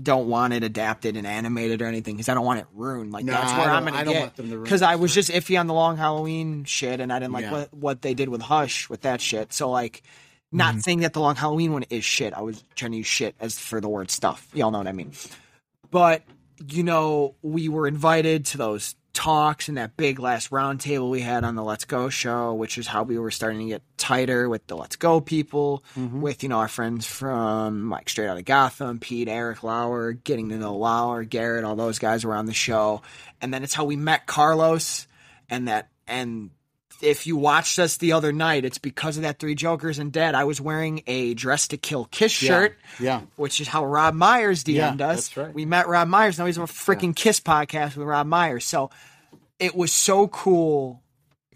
[0.01, 3.25] don't want it adapted and animated or anything because i don't want it ruined like
[3.25, 5.13] No, that's where i'm gonna I don't get want them to ruin because i was
[5.13, 7.53] just iffy on the long halloween shit and i didn't like Yeah.
[7.53, 10.03] what, what they did with hush with that shit so like
[10.51, 10.81] not mm-hmm.
[10.81, 12.33] saying that the long Halloween one is shit.
[12.33, 14.49] I was trying to use shit as for the word stuff.
[14.55, 15.13] Y'all know what I mean.
[15.91, 16.23] But,
[16.71, 21.43] you know, we were invited to those talks and that big last roundtable we had
[21.43, 24.65] on the Let's Go show, which is how we were starting to get tighter with
[24.69, 26.21] the Let's Go people, mm-hmm.
[26.21, 30.51] with, you know, our friends from like Straight Out of Gotham, Pete, Eric Lauer, getting
[30.51, 33.03] to know Lauer, Garrett, all those guys were on the show.
[33.41, 35.09] And then it's how we met Carlos
[35.51, 36.51] and that, and
[37.01, 40.35] if you watched us the other night, it's because of that Three Jokers and Dead.
[40.35, 43.23] I was wearing a Dressed to Kill Kiss shirt, yeah.
[43.37, 45.29] which is how Rob Myers DM'd Yeah, us.
[45.29, 45.55] that's right.
[45.55, 46.39] We met Rob Myers.
[46.39, 48.65] Now he's on a freaking Kiss podcast with Rob Myers.
[48.65, 48.91] So
[49.59, 51.03] it was so cool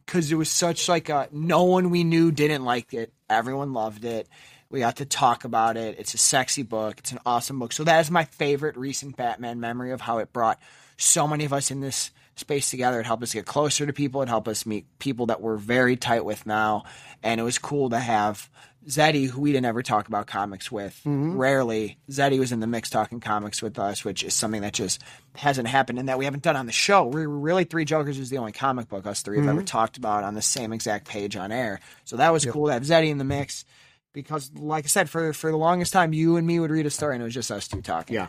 [0.06, 3.12] because it was such like a no one we knew didn't like it.
[3.30, 4.28] Everyone loved it.
[4.70, 5.98] We got to talk about it.
[5.98, 6.98] It's a sexy book.
[6.98, 7.72] It's an awesome book.
[7.72, 10.58] So that is my favorite recent Batman memory of how it brought
[10.96, 13.00] so many of us in this space together.
[13.00, 14.22] It helped us get closer to people.
[14.22, 16.84] It helped us meet people that we're very tight with now.
[17.22, 18.48] And it was cool to have
[18.88, 21.36] Zeddy, who we didn't ever talk about comics with, mm-hmm.
[21.36, 21.98] rarely.
[22.10, 25.02] Zeddy was in the mix talking comics with us, which is something that just
[25.36, 27.04] hasn't happened and that we haven't done on the show.
[27.04, 29.66] We were really Three Jokers is the only comic book us 3 have ever mm-hmm.
[29.66, 31.80] talked about on the same exact page on air.
[32.04, 33.64] So that was cool to have Zeddy in the mix.
[34.12, 36.90] Because, like I said, for for the longest time, you and me would read a
[36.90, 38.14] story, and it was just us two talking.
[38.14, 38.28] Yeah.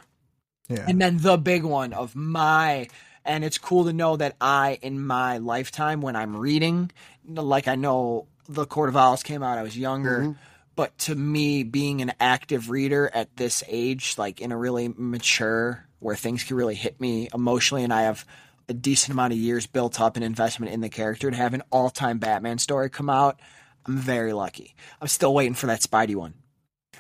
[0.69, 0.85] Yeah.
[0.87, 2.87] And then the big one of my,
[3.25, 6.91] and it's cool to know that I, in my lifetime, when I'm reading,
[7.27, 10.31] like I know the Court of Owls came out, I was younger, mm-hmm.
[10.75, 15.85] but to me, being an active reader at this age, like in a really mature,
[15.99, 18.25] where things can really hit me emotionally, and I have
[18.67, 21.63] a decent amount of years built up and investment in the character to have an
[21.71, 23.39] all time Batman story come out,
[23.85, 24.75] I'm very lucky.
[25.01, 26.33] I'm still waiting for that Spidey one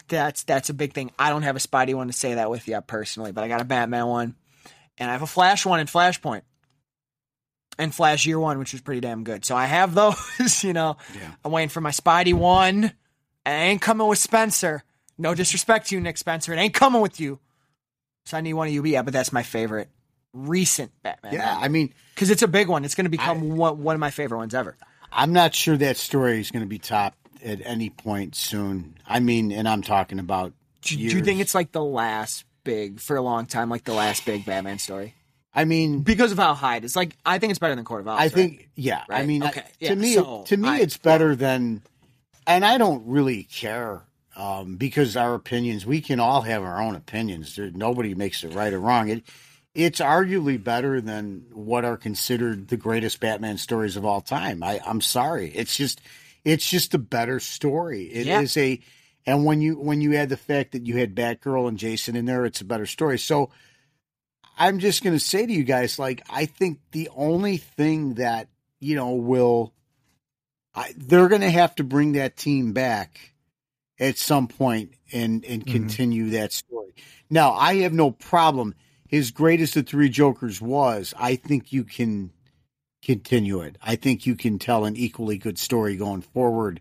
[0.07, 1.11] that's that's a big thing.
[1.17, 3.61] I don't have a Spidey one to say that with yet personally, but I got
[3.61, 4.35] a Batman one,
[4.97, 6.41] and I have a Flash one in Flashpoint,
[7.79, 9.43] and Flash Year One, which is pretty damn good.
[9.45, 10.63] So I have those.
[10.63, 11.31] You know, Yeah.
[11.43, 12.91] I'm waiting for my Spidey one.
[13.45, 14.83] And I ain't coming with Spencer.
[15.17, 16.53] No disrespect to you, Nick Spencer.
[16.53, 17.39] It ain't coming with you.
[18.25, 18.85] So I need one of you.
[18.85, 19.89] Yeah, but that's my favorite
[20.33, 21.33] recent Batman.
[21.33, 22.85] Yeah, I mean, because it's a big one.
[22.85, 24.77] It's going to become one, one of my favorite ones ever.
[25.11, 28.95] I'm not sure that story is going to be topped at any point soon.
[29.05, 30.53] I mean, and I'm talking about.
[30.83, 33.93] Do, do you think it's like the last big for a long time, like the
[33.93, 35.13] last big Batman story?
[35.55, 36.95] I mean, because of how high it is.
[36.95, 38.19] Like I think it's better than Court of Owls.
[38.19, 38.31] I right?
[38.31, 39.03] think, yeah.
[39.09, 39.27] I Right?
[39.27, 41.83] mean, I- Okay, to yeah, me, so to me, I- it's better than,
[42.47, 44.01] and I don't really care
[44.35, 45.85] um, because our opinions.
[45.85, 47.55] We can all have our own opinions.
[47.55, 49.09] There, nobody makes it right or wrong.
[49.09, 49.23] It,
[49.75, 54.63] it's arguably better than what are considered the greatest Batman stories of all time.
[54.63, 56.01] I, I'm sorry, it's just,
[56.43, 58.03] it's just a better story.
[58.05, 58.63] It is Yeah.
[58.63, 58.79] a,
[59.25, 62.25] and when you when you add the fact that you had Batgirl and Jason in
[62.25, 63.19] there, it's a better story.
[63.19, 63.49] So.
[64.55, 68.49] I'm just going to say to you guys, like, I think the only thing that,
[68.79, 69.73] you know, will,
[70.75, 73.33] I, they're going to have to bring that team back
[73.99, 76.93] at some point and, and continue that story.
[77.31, 78.75] Now, I have no problem.
[79.11, 82.29] As great as the Three Jokers was, I think you can
[83.03, 83.79] continue it.
[83.81, 86.79] I think you can tell an equally good story going forward.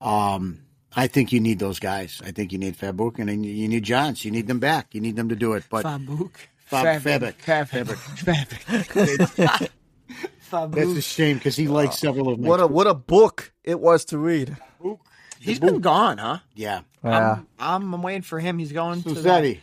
[0.00, 0.60] Um,
[0.96, 2.22] I think you need those guys.
[2.24, 4.24] I think you need Fabuk and you need Johns.
[4.24, 4.94] You need them back.
[4.94, 5.64] You need them to do it.
[5.70, 6.32] But Fabouk.
[6.64, 7.34] Fab- Fabic.
[7.36, 7.96] Fabic.
[7.96, 8.58] Fabic.
[8.90, 9.70] Fabic.
[10.50, 12.48] That's a shame because he uh, likes several of my.
[12.48, 14.56] What a what a book it was to read.
[15.38, 16.38] He's been gone, huh?
[16.54, 16.80] yeah.
[17.04, 17.40] Yeah.
[17.58, 18.58] I'm, I'm waiting for him.
[18.58, 19.60] He's going to that, Suzetti.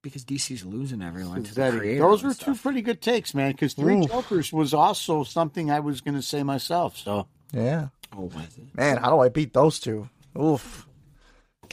[0.00, 1.42] because DC's losing everyone.
[1.42, 1.98] To the Suzetti.
[1.98, 3.52] Those were two pretty good takes, man.
[3.52, 4.10] Because Three Oof.
[4.10, 6.96] Jokers was also something I was going to say myself.
[6.96, 7.88] So Yeah.
[8.16, 8.74] Oh, was it?
[8.74, 10.08] Man, how do I beat those two?
[10.40, 10.86] Oof.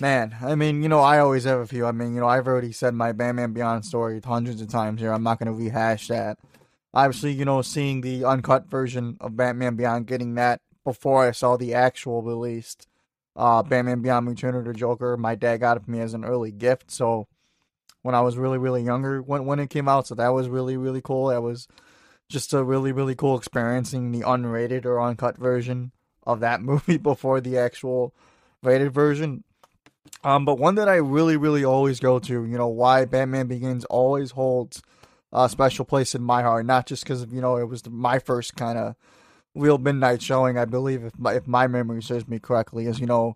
[0.02, 1.86] Man, I mean, you know, I always have a few.
[1.86, 5.14] I mean, you know, I've already said my Batman Beyond story hundreds of times here.
[5.14, 6.38] I'm not going to rehash that.
[6.94, 11.56] Obviously, you know, seeing the uncut version of Batman Beyond, getting that before I saw
[11.56, 12.88] the actual released
[13.36, 16.26] uh, Batman Beyond Return of the Joker, my dad got it for me as an
[16.26, 16.92] early gift.
[16.92, 17.28] So
[18.02, 20.78] when I was really, really younger, when when it came out, so that was really,
[20.78, 21.28] really cool.
[21.28, 21.68] That was
[22.30, 25.92] just a really, really cool experiencing the unrated or uncut version
[26.24, 28.14] of that movie before the actual
[28.64, 29.44] rated version.
[30.24, 33.86] Um, but one that I really, really always go to, you know, why Batman Begins
[33.86, 34.82] always holds
[35.32, 38.56] a special place in my heart, not just because you know it was my first
[38.56, 38.96] kind of
[39.54, 40.58] real midnight showing.
[40.58, 43.36] I believe, if my, if my memory serves me correctly, is you know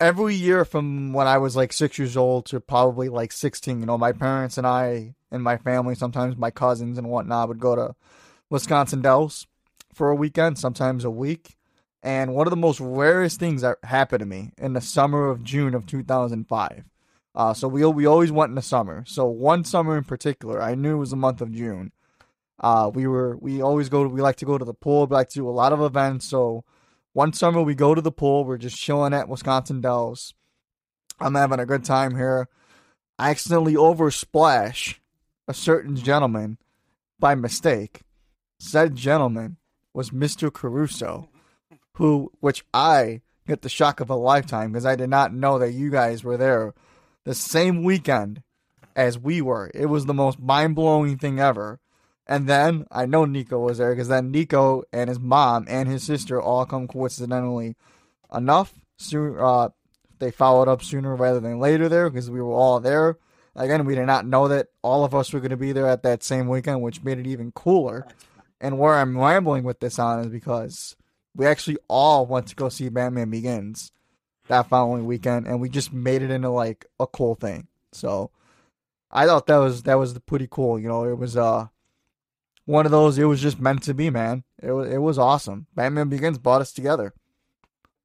[0.00, 3.86] every year from when I was like six years old to probably like sixteen, you
[3.86, 7.76] know, my parents and I and my family, sometimes my cousins and whatnot, would go
[7.76, 7.94] to
[8.50, 9.46] Wisconsin Dells
[9.92, 11.56] for a weekend, sometimes a week.
[12.04, 15.42] And one of the most rarest things that happened to me in the summer of
[15.42, 16.84] June of 2005.
[17.34, 19.04] Uh, so we we always went in the summer.
[19.06, 21.92] So one summer in particular, I knew it was the month of June.
[22.60, 25.06] Uh, we were we always go to we like to go to the pool.
[25.06, 26.26] We like to do a lot of events.
[26.26, 26.62] So
[27.14, 28.44] one summer we go to the pool.
[28.44, 30.34] We're just chilling at Wisconsin Dells.
[31.18, 32.48] I'm having a good time here.
[33.18, 34.98] I accidentally oversplash
[35.48, 36.58] a certain gentleman
[37.18, 38.02] by mistake.
[38.58, 39.56] Said gentleman
[39.92, 40.52] was Mr.
[40.52, 41.28] Caruso,
[41.94, 45.72] who, which I get the shock of a lifetime because I did not know that
[45.72, 46.74] you guys were there
[47.24, 48.42] the same weekend
[48.96, 49.70] as we were.
[49.74, 51.80] It was the most mind blowing thing ever.
[52.26, 56.02] And then I know Nikko was there because then Nikko and his mom and his
[56.02, 57.76] sister all come coincidentally
[58.34, 58.72] enough.
[58.96, 59.70] Soon, uh,
[60.20, 63.18] they followed up sooner rather than later there because we were all there.
[63.56, 66.02] Again, we did not know that all of us were going to be there at
[66.02, 68.06] that same weekend, which made it even cooler.
[68.60, 70.96] And where I'm rambling with this on is because
[71.36, 73.92] we actually all went to go see Batman Begins
[74.48, 77.66] that following weekend, and we just made it into like a cool thing.
[77.92, 78.30] So
[79.10, 80.78] I thought that was that was pretty cool.
[80.78, 81.66] You know, it was uh
[82.66, 83.18] one of those.
[83.18, 84.44] It was just meant to be, man.
[84.62, 85.66] It was it was awesome.
[85.74, 87.12] Batman Begins brought us together.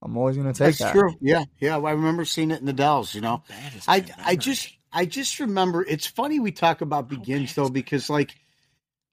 [0.02, 0.94] I'm always gonna take that's that.
[0.94, 1.14] true.
[1.20, 1.78] Yeah, yeah.
[1.78, 3.14] I remember seeing it in the Dells.
[3.14, 3.44] You know,
[3.88, 5.84] I I just I just remember.
[5.84, 8.34] It's funny we talk about Begins though because like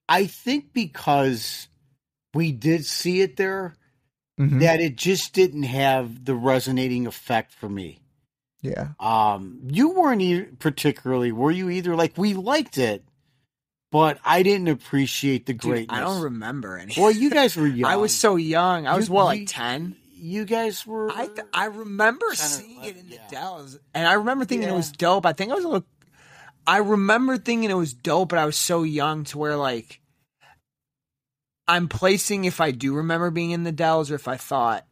[0.09, 1.69] I think because
[2.35, 3.75] we did see it there
[4.39, 4.61] Mhm.
[4.61, 8.01] that it just didn't have the resonating effect for me.
[8.62, 8.89] Yeah.
[9.01, 11.95] Um, you weren't e- particularly, were you either?
[11.97, 13.05] Like we liked it,
[13.93, 15.97] but I didn't appreciate the Dude, greatness.
[15.97, 16.95] I don't remember any.
[16.97, 17.91] Well, you guys were young.
[17.91, 18.87] I was so young.
[18.87, 19.97] I was You- what, you- like ten.
[20.18, 21.11] You guys were.
[21.12, 23.28] I th- I remember seeing like- it in the yeah.
[23.30, 25.26] Dells, and I remember thinking it was dope.
[25.26, 25.87] I think I was a little.
[26.66, 30.01] I remember thinking it was dope, but I was so young to where like.
[31.69, 34.85] I'm placing if I do remember being in the Dells or if I thought.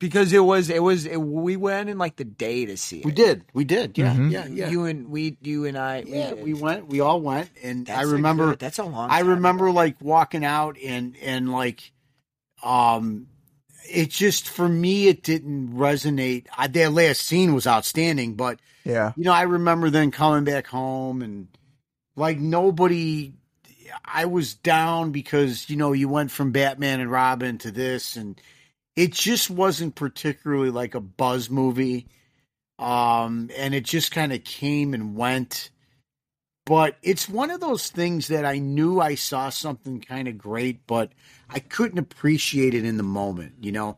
[0.00, 3.04] Because it was, it was, it, we went in like the day to see it.
[3.04, 3.44] we did.
[3.52, 3.98] We did.
[3.98, 4.14] Yeah.
[4.14, 4.30] Mhm.
[4.30, 4.46] Yeah.
[4.46, 4.68] Yeah.
[4.70, 6.04] You and we, you and I.
[6.06, 6.30] yeah.
[6.30, 6.44] did.
[6.44, 6.86] We went.
[6.86, 8.50] We all went, and That's I a remember.
[8.50, 9.10] good- that's a long.
[9.10, 9.74] I remember ago.
[9.74, 11.90] like walking out and and like,
[12.62, 13.26] um,
[13.90, 16.46] it just for me it didn't resonate.
[16.56, 19.14] I, that last scene was outstanding, but Yeah.
[19.16, 21.48] you know I remember then coming back home and
[22.14, 23.32] like nobody.
[24.04, 28.40] I was down because you know you went from Batman and Robin to this, and
[28.96, 32.06] it just wasn't particularly like a buzz movie.
[32.78, 35.70] Um, and it just kind of came and went
[36.68, 40.86] but it's one of those things that I knew I saw something kind of great,
[40.86, 41.12] but
[41.48, 43.54] I couldn't appreciate it in the moment.
[43.62, 43.96] You know,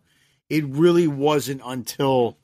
[0.48, 2.38] it really wasn't until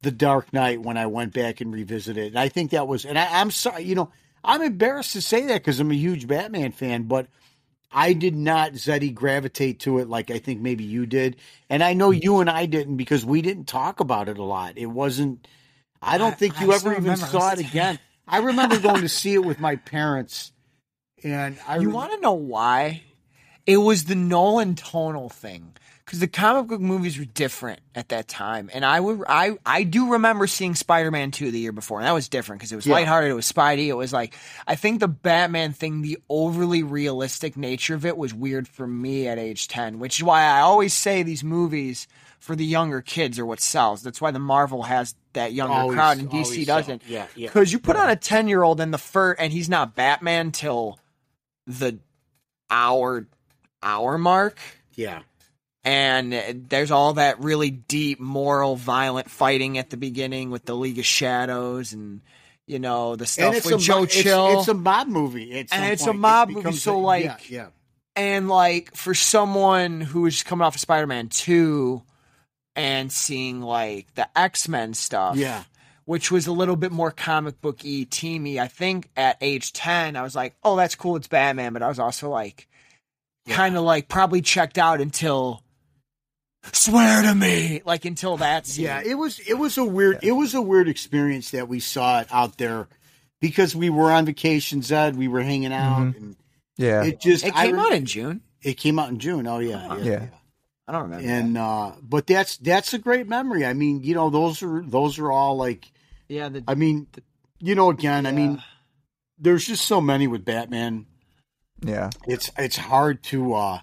[0.00, 2.26] the Dark Knight when I went back and revisited it.
[2.30, 4.10] And I think that was, and I, I'm sorry, you know,
[4.44, 7.28] I'm embarrassed to say that because I'm a huge Batman fan, but
[7.92, 11.36] I did not Zeddy gravitate to it like I think maybe you did,
[11.70, 14.78] and I know you and I didn't because we didn't talk about it a lot.
[14.78, 15.46] It wasn't.
[16.00, 17.16] I don't I- think you still ever even.
[17.16, 17.98] Saw it again.
[18.26, 20.52] I remember going to see it with my parents,
[21.22, 23.02] and I You rem- want to know why?
[23.66, 25.74] It was the Nolan tonal thing
[26.12, 29.82] because the comic book movies were different at that time, and I would I I
[29.84, 32.76] do remember seeing Spider Man two the year before, and that was different because it
[32.76, 32.92] was Yeah.
[32.96, 33.30] lighthearted.
[33.30, 33.86] It was Spidey.
[33.86, 34.34] It was like
[34.66, 39.26] I think the Batman thing, the overly realistic nature of it, was weird for me
[39.26, 42.06] at age ten, which is why I always say these movies
[42.40, 44.02] for the younger kids are what sells.
[44.02, 47.04] That's why the Marvel has that younger Always- crowd and DC doesn't.
[47.08, 47.48] Yeah, yeah.
[47.48, 50.52] Because you put on a ten year old and the fur and he's not Batman
[50.52, 50.98] till
[51.66, 52.00] the
[52.68, 53.26] hour
[53.82, 54.58] hour mark.
[54.94, 55.22] Yeah.
[55.84, 56.32] And
[56.68, 61.04] there's all that really deep moral violent fighting at the beginning with the league of
[61.06, 62.20] shadows and
[62.66, 65.52] you know the stuff with joe mob- it's- chill It's, a mob movie.
[65.52, 66.16] And some it's a point.
[66.16, 67.66] It mob movie, so, a- like, yeah, yeah.
[68.14, 72.02] and like for someone who is coming off of spider-man 2
[72.76, 75.64] and seeing like the x-men stuff Yeah.
[76.04, 80.22] which was a little bit more comic booky teamy i think at age 10 i
[80.22, 82.68] was like oh that's cool it's batman but i was also like
[83.48, 85.60] kind of like probably checked out until
[86.72, 88.84] swear to me like until that scene.
[88.84, 92.20] Yeah, it was it was a weird it was a weird experience that we saw
[92.20, 92.88] it out there
[93.40, 95.16] because we were on vacation, Zed.
[95.16, 96.36] We were hanging out, and
[96.76, 97.02] Yeah.
[97.04, 99.46] it just it came rem- out in june It came out in June.
[99.46, 100.04] Oh yeah, Oh, yeah.
[100.04, 100.26] yeah.
[100.86, 103.64] i don't remember And uh, but that's that's a great memory.
[103.66, 105.90] I mean, you know, those are those are all like.
[106.28, 107.06] yeah the, I mean,
[107.58, 108.62] you know, again, I mean,
[109.38, 111.06] there's just so many with Batman.
[111.84, 112.10] Yeah.
[112.28, 113.54] It's it's hard to.
[113.54, 113.80] uh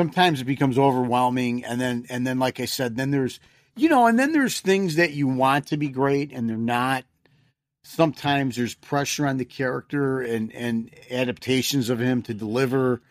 [0.00, 3.38] Sometimes it becomes overwhelming, and then and then, like I said, then there's
[3.76, 7.04] you know, and then there's things that you want to be great and they're not.
[7.82, 13.02] Sometimes there's pressure on the character and and adaptations of him to deliver,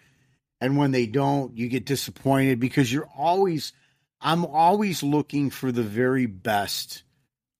[0.61, 3.71] and when they don't, you get disappointed because you're always.
[4.19, 7.03] I'm always looking for the very best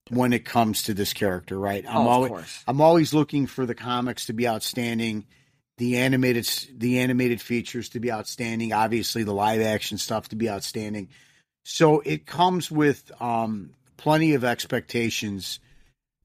[0.08, 1.84] when it comes to this character, right?
[1.88, 5.24] I'm oh, of always course I'm always looking for the comics to be outstanding,
[5.80, 10.50] the animated the animated features to be outstanding, obviously the live action stuff to be
[10.50, 11.08] outstanding.
[11.64, 15.58] So it comes with um, plenty of expectations,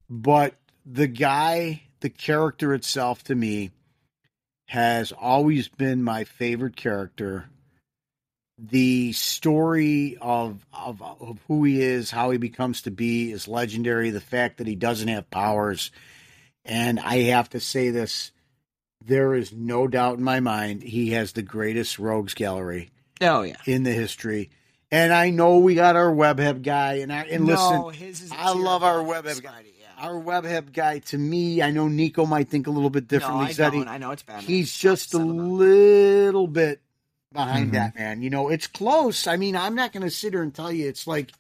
[0.10, 3.72] but the guy, the character itself, to me,
[4.68, 7.46] has always been my favorite character.
[8.58, 14.10] The story of, of of who he is, how he becomes to be, is legendary.
[14.10, 15.92] The fact that he doesn't have powers,
[16.66, 18.32] and I have to say this:
[19.06, 22.90] there is no doubt in my mind he has the greatest rogues gallery
[23.22, 24.50] oh yeah in the history.
[24.92, 28.32] And I know we got our webhead guy, and I and No, listen, his is
[28.32, 29.64] I love our above webhead guy.
[29.80, 30.06] Yeah.
[30.08, 33.46] Our webhead guy, to me, I know Nikko might think a little bit differently.
[33.46, 33.88] no, I Said don't.
[33.88, 34.44] I know it's bad.
[34.44, 36.82] he's just a little bit
[37.34, 37.96] behind Mhm.
[37.96, 38.22] man.
[38.22, 39.26] You know, it's close.
[39.28, 41.32] I mean, I'm not going to sit here and tell you it's like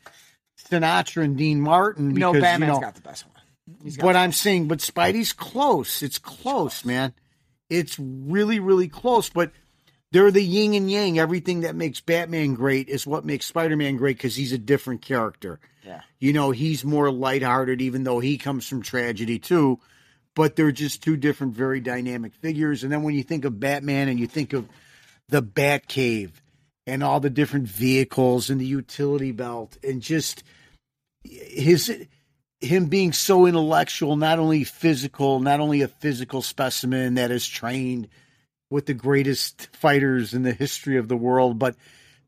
[0.69, 2.09] Sinatra and Dean Martin.
[2.13, 3.77] no, Because, Batman's you know, got the best one.
[3.83, 6.01] He's got but I'm saying, but Spidey's close.
[6.03, 7.13] It's close, man.
[7.69, 9.29] It's really, really close.
[9.29, 9.51] But
[10.11, 11.19] they're the yin and yang.
[11.19, 15.01] Everything that makes Batman great is what makes Spider Man great because he's a different
[15.01, 15.59] character.
[15.83, 16.01] yeah.
[16.19, 19.79] You know, he's more lighthearted, even though he comes from tragedy too.
[20.35, 22.83] But they're just two different, very dynamic figures.
[22.83, 24.67] And then when you think of Batman and you think of
[25.29, 26.31] the Batcave
[26.85, 30.43] and all the different vehicles and the utility belt and just
[31.23, 31.89] his
[32.65, 38.09] him being so intellectual, not only physical, not only a physical specimen that is trained
[38.69, 41.75] with the greatest fighters in the history of the world, but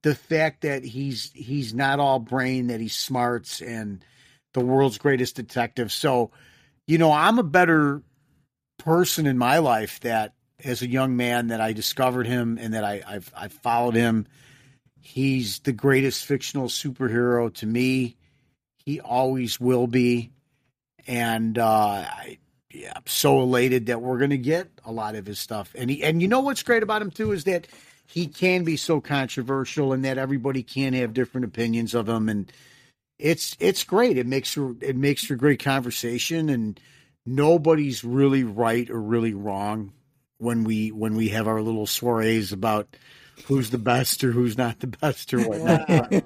[0.04, 4.04] the fact that he's he's not all brain, that he's smarts and
[4.54, 5.92] the world's greatest detective.
[5.92, 6.32] So,
[6.86, 8.02] you know, I'm a better
[8.78, 10.34] person in my life that
[10.64, 14.28] as a young man that I discovered him and that I, I've I've followed him.
[15.00, 18.17] He's the greatest fictional superhero to me.
[18.88, 20.32] He always will be.
[21.08, 22.38] And uh I
[22.72, 25.76] yeah, I'm so elated that we're gonna get a lot of his stuff.
[25.78, 27.68] And he and you know what's great about him too is that
[28.06, 32.50] he can be so controversial and that everybody can have different opinions of him and
[33.20, 34.18] it's it's great.
[34.18, 36.80] It makes for it makes for great conversation and
[37.26, 39.92] nobody's really right or really wrong
[40.38, 42.96] when we when we have our little soirees about
[43.48, 46.24] who's the best or who's not the best or whatnot.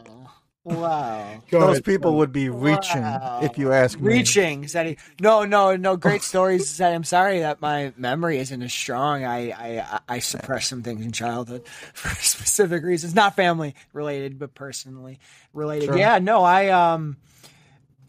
[0.63, 1.41] Wow.
[1.49, 3.03] Those people would be reaching
[3.41, 4.07] if you ask me.
[4.13, 4.97] Reaching, said he.
[5.19, 5.97] No, no, no.
[5.97, 6.69] Great stories.
[6.69, 9.25] Said I'm sorry that my memory isn't as strong.
[9.25, 14.53] I, I, I suppressed some things in childhood for specific reasons, not family related, but
[14.53, 15.19] personally
[15.51, 15.87] related.
[15.87, 15.97] Sure.
[15.97, 17.17] Yeah, no, I, um,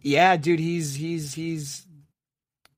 [0.02, 1.86] yeah, dude, he's, he's, he's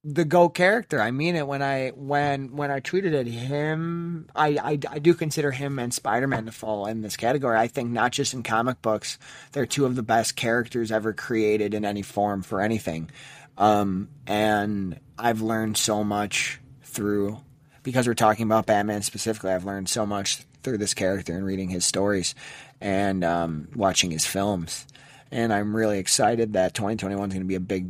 [0.05, 1.01] the go character.
[1.01, 3.27] I mean it when I when when I tweeted it.
[3.27, 7.59] Him, I I, I do consider him and Spider Man to fall in this category.
[7.59, 9.19] I think not just in comic books,
[9.53, 13.11] they're two of the best characters ever created in any form for anything.
[13.57, 17.39] Um, and I've learned so much through
[17.83, 19.53] because we're talking about Batman specifically.
[19.53, 22.35] I've learned so much through this character and reading his stories
[22.81, 24.87] and um, watching his films.
[25.31, 27.89] And I'm really excited that 2021 is going to be a big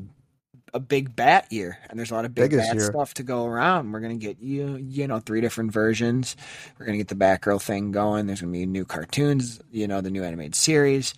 [0.74, 2.84] a big bat year, and there's a lot of big Biggest bat year.
[2.90, 3.92] stuff to go around.
[3.92, 6.36] We're gonna get you, you know, three different versions.
[6.78, 8.26] We're gonna get the Batgirl thing going.
[8.26, 11.14] There's gonna be new cartoons, you know, the new animated series.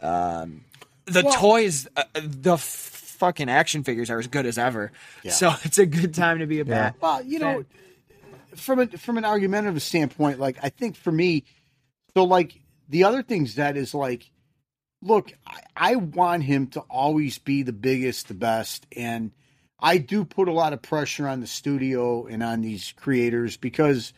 [0.00, 0.64] Um,
[1.06, 2.60] the Well- toys, uh, the f-
[3.18, 4.92] fucking action figures are as good as ever.
[5.24, 5.32] Yeah.
[5.32, 6.90] So it's a good time to be a Yeah.
[6.90, 6.96] bat.
[7.00, 7.64] Well, you know,
[8.54, 11.44] from a from an argumentative standpoint, like I think for me,
[12.16, 14.28] So, like, the other things that is like,
[15.02, 18.86] look, I, I want him to always be the biggest, the best.
[18.96, 19.32] And
[19.78, 24.12] I do put a lot of pressure on the studio and on these creators because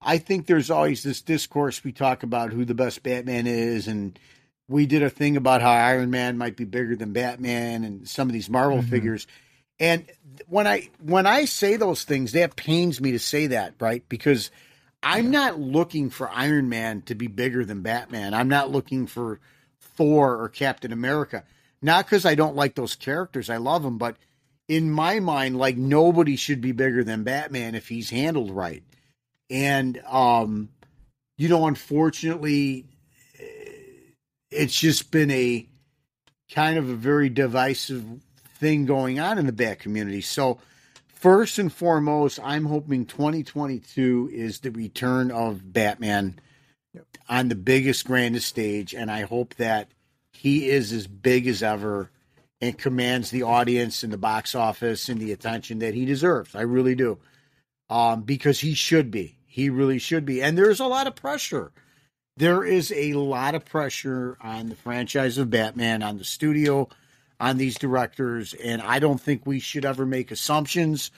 [0.00, 3.88] I think there's always this discourse we talk about who the best Batman is.
[3.88, 4.18] And
[4.68, 8.28] we did a thing about how Iron Man might be bigger than Batman and some
[8.28, 8.88] of these Marvel Mhm.
[8.88, 9.26] figures.
[9.80, 10.04] And
[10.48, 14.04] when I when I say those things, that pains me to say that, right?
[14.08, 14.50] Because
[15.02, 18.34] I'm not looking for Iron Man to be bigger than Batman.
[18.34, 19.40] I'm not looking for
[20.02, 21.44] Thor or Captain America.
[21.80, 23.48] Not because I don't like those characters.
[23.48, 24.16] I love them, but
[24.68, 28.82] in my mind, like nobody should be bigger than Batman if he's handled right.
[29.48, 30.70] And um,
[31.38, 32.86] you know, unfortunately,
[34.50, 35.68] it's just been a
[36.52, 38.04] kind of a very divisive
[38.56, 40.20] thing going on in the Bat community.
[40.20, 40.58] So,
[41.14, 46.40] first and foremost, I'm hoping 2022 is the return of Batman.
[47.32, 49.88] On the biggest, grandest stage, and I hope that
[50.34, 52.10] he is as big as ever
[52.60, 56.54] and commands the audience and the box office and the attention that he deserves.
[56.54, 57.16] I really do,
[57.88, 59.38] um, because he should be.
[59.46, 61.72] He really should be, and there's a lot of pressure.
[62.36, 66.90] There is a lot of pressure on the franchise of Batman, on the studio,
[67.40, 71.10] on these directors, and I don't think we should ever make assumptions.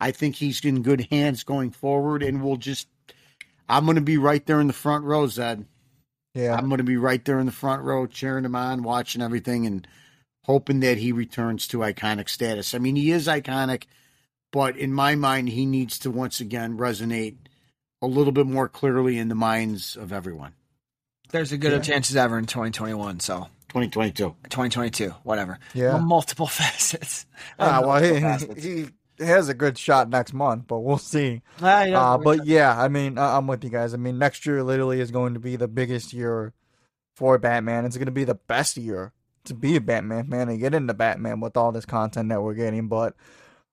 [0.00, 2.88] I think he's in good hands going forward, and we'll just.
[3.68, 5.66] I'm going to be right there in the front row, Zed.
[6.34, 6.54] Yeah.
[6.54, 9.66] I'm going to be right there in the front row, cheering him on, watching everything,
[9.66, 9.86] and
[10.44, 12.74] hoping that he returns to iconic status.
[12.74, 13.84] I mean, he is iconic,
[14.52, 17.36] but in my mind, he needs to once again resonate
[18.00, 20.54] a little bit more clearly in the minds of everyone.
[21.30, 21.80] There's a good Yeah.
[21.80, 23.20] chance as ever in 2021.
[23.20, 24.36] So 2022.
[24.44, 25.58] 2022, whatever.
[25.74, 25.98] Yeah.
[25.98, 27.26] multiple facets.
[27.58, 28.62] Ah, well, he, facets.
[28.64, 28.86] he
[29.20, 31.42] has a good shot next month, but we'll see.
[31.62, 33.94] Ah, yeah, Uh, but yeah, I mean, I- I'm with you guys.
[33.94, 36.52] I mean, next year literally is going to be the biggest year
[37.14, 37.84] for Batman.
[37.84, 39.12] It's going to be the best year
[39.44, 42.54] to be a Batman fan and get into Batman with all this content that we're
[42.54, 42.86] getting.
[42.88, 43.14] But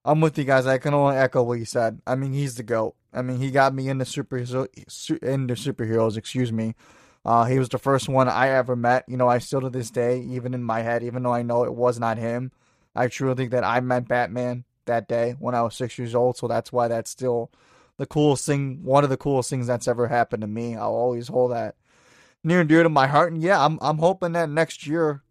[0.03, 0.65] I'm with you guys.
[0.67, 1.99] I can only echo what you said.
[2.07, 2.95] I mean, he's the goat.
[3.13, 6.17] I mean, he got me into super into superheroes.
[6.17, 6.75] Excuse me.
[7.23, 9.03] Uh, he was the first one I ever met.
[9.07, 11.63] You know, I still to this day, even in my head, even though I know
[11.63, 12.51] it was not him,
[12.95, 16.37] I truly think that I met Batman that day when I was six years old.
[16.37, 17.51] So that's why that's still
[17.97, 20.75] the coolest thing, one of the coolest things that's ever happened to me.
[20.75, 21.75] I'll always hold that
[22.43, 23.33] near and dear to my heart.
[23.33, 25.23] And yeah, I'm I'm hoping that next year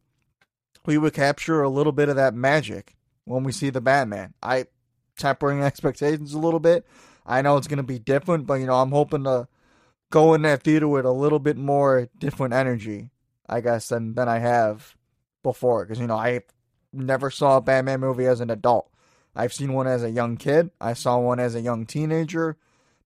[0.87, 4.35] we would capture a little bit of that magic when we see the Batman.
[4.43, 4.67] I
[5.17, 6.87] tempering expectations a little bit.
[7.27, 9.49] I know it's gonna be different, but you know, I'm hoping to
[10.11, 13.11] go in that theater with a little bit more different energy,
[13.49, 14.95] I guess, than than I have
[15.43, 15.85] before.
[15.85, 16.43] Because you know, I
[16.93, 18.91] never saw a Batman movie as an adult.
[19.37, 20.71] I've seen one as a young kid.
[20.81, 22.57] I saw one as a young teenager,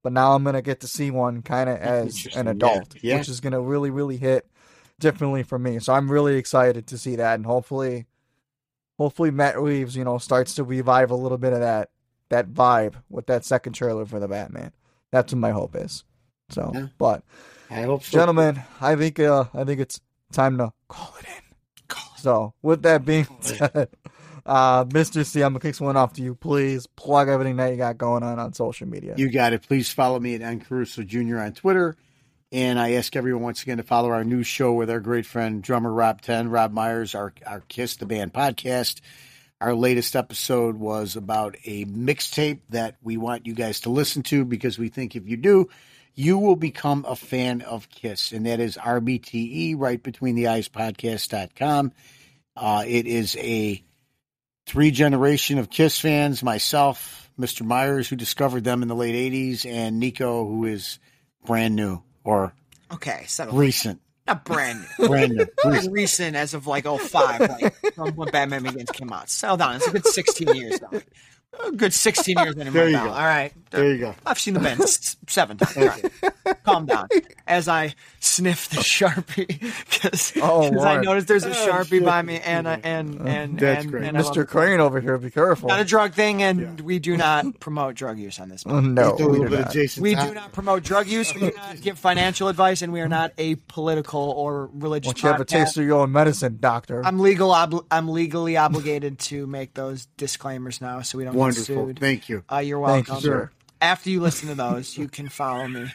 [0.03, 3.17] but now I'm gonna get to see one kind of as an adult, yeah.
[3.19, 4.47] which is gonna really, really hit
[5.01, 5.79] differently for me.
[5.79, 8.07] So I'm really excited to see that, and hopefully,
[8.99, 11.91] hopefully Matt Reeves, you know, starts to revive a little bit of that
[12.29, 14.73] that vibe with that second trailer for the Batman.
[15.11, 16.05] That's what my hope is.
[16.51, 16.87] So, Yeah.
[16.99, 17.23] but
[17.71, 18.19] I hope so.
[18.19, 20.01] gentlemen, I think uh, I think it's
[20.33, 21.33] time to call it in.
[22.19, 23.89] So, with that being said,
[24.49, 25.27] uh, Mr.
[25.27, 26.35] C, I'm gonna kick one off to you.
[26.35, 29.15] Please plug everything that you got going on on social media.
[29.17, 29.63] You got it.
[29.63, 31.39] Please follow me at N Caruso Jr.
[31.39, 31.97] on Twitter.
[32.51, 35.63] And I ask everyone once again to follow our new show with our great friend
[35.63, 39.03] drummer Rob Ten, Rob Myers, our our Kiss the Band podcast.
[39.61, 44.47] Our latest episode was about a mixtape that we want you guys to listen to
[44.47, 45.69] because we think if you do,
[46.15, 48.33] you will become a fan of Kiss.
[48.33, 51.93] And that is RBTE, right between the eyes podcast.com.
[52.57, 53.85] Uh, it is a
[54.69, 57.65] three generation of Kiss fans, myself, Mr.
[57.65, 60.99] Myers, who discovered them in the late 80s, and Nikko, who is
[61.47, 62.53] brand new or
[62.93, 63.57] okay, settle.
[63.57, 64.01] recent.
[64.27, 65.09] Not brand new.
[65.09, 65.47] Brand new.
[65.59, 67.41] Pretty recent as of like 05,
[67.97, 69.31] like when Batman Begins came out.
[69.31, 69.77] Settle down.
[69.77, 71.01] It's a good 16 years now.
[71.67, 73.05] A good 16 years anymore There you now.
[73.07, 73.11] go.
[73.13, 73.53] All right.
[73.71, 74.15] There you go.
[74.27, 75.77] I've seen the band seven times.
[75.77, 76.33] Right.
[76.65, 77.09] Calm down.
[77.47, 79.47] As I sniff the sharpie,
[79.91, 82.05] because Oh, I noticed there's a Oh, sharpie shit.
[82.05, 84.05] by me, and I- and and That's and, great.
[84.05, 84.47] and Mr.
[84.47, 85.69] Crane over here, be careful.
[85.69, 88.65] Not a drug thing, and we do not promote drug use on this.
[88.67, 89.75] Oh, no, a we do not.
[89.99, 91.35] We do not promote drug use.
[91.35, 95.09] We do not give financial advice, and we are not a political or religious.
[95.09, 97.05] Once you have a taste of your own medicine, doctor.
[97.05, 97.51] I'm legal.
[97.51, 101.87] Obli- I'm legally obligated to make those disclaimers now, so we don't Wonderful.
[101.87, 101.99] get sued.
[102.01, 102.45] Thank you.
[102.53, 103.25] Uh, you're Thank welcome.
[103.25, 103.51] you, sir.
[103.81, 105.87] After you listen to those, you can follow me.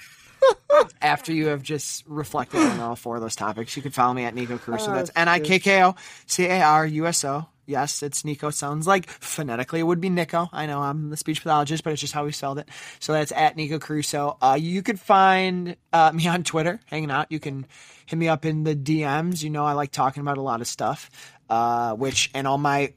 [1.01, 4.23] After you have just reflected on all four of those topics, you can follow me
[4.23, 4.93] at Nikko Caruso.
[4.93, 5.95] That's N I K K O
[6.25, 7.47] C A R U S O.
[7.65, 8.49] Yes, it's Nico.
[8.49, 10.49] Sounds like phonetically it would be Nico.
[10.51, 12.67] I know I'm the speech pathologist, but it's just how we spelled it.
[12.99, 14.37] So that's at Nikko Caruso.
[14.41, 17.31] Uh, you could find uh, me on Twitter, hanging out.
[17.31, 17.65] You can
[18.05, 19.43] hit me up in the DMs.
[19.43, 21.09] You know I like talking about a lot of stuff,
[21.49, 22.93] uh, which and all my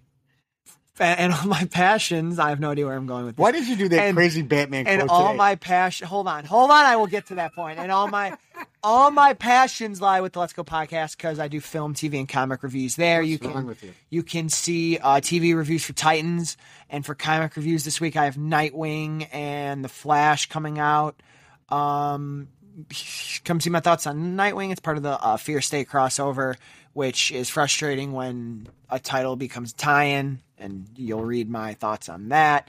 [0.98, 2.38] and all my passions.
[2.38, 3.42] I have no idea where I'm going with this.
[3.42, 5.36] Why did you do that And- crazy Batman and all today?
[5.36, 7.78] my passion hold on hold on i will get to that point.
[7.78, 8.36] and all my
[8.82, 12.28] all my passions lie with the let's go podcast because i do film tv and
[12.28, 13.92] comic reviews there you wrong can with you?
[14.10, 16.56] you can see uh, tv reviews for titans
[16.88, 21.20] and for comic reviews this week i have nightwing and the flash coming out
[21.68, 22.48] um
[23.44, 26.54] come see my thoughts on nightwing it's part of the uh, fear state crossover
[26.92, 32.68] which is frustrating when a title becomes tie-in and you'll read my thoughts on that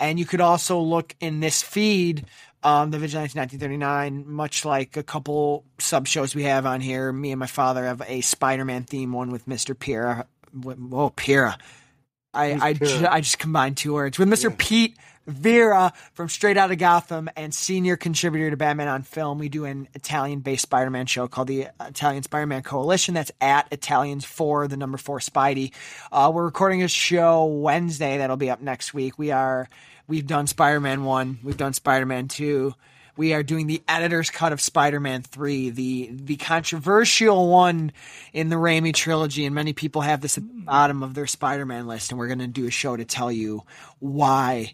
[0.00, 2.24] and you could also look in this feed,
[2.62, 7.12] um, the Vigilante 1939, much like a couple sub shows we have on here.
[7.12, 9.78] Me and my father have a Spider Man theme one with Mr.
[9.78, 10.26] Pira.
[10.92, 11.58] Oh, Pira.
[12.34, 14.56] I, I, ju- I just combined two words with Mr.
[14.56, 14.96] Pete
[15.28, 19.38] Vera from Straight Outta Gotham and senior contributor to Batman on Film.
[19.38, 23.14] We do an Italian based Spider Man show called the Italian Spider Man Coalition.
[23.14, 25.72] That's at Italians for the number four Spidey.
[26.10, 29.18] Uh, we're recording a show Wednesday that'll be up next week.
[29.18, 29.68] We are
[30.06, 32.74] we've done Spider Man one, we've done Spider Man two.
[33.18, 37.90] We are doing the editor's cut of Spider-Man 3, the the controversial one
[38.32, 41.88] in the Raimi trilogy, and many people have this at the bottom of their Spider-Man
[41.88, 43.64] list, and we're going to do a show to tell you
[43.98, 44.72] why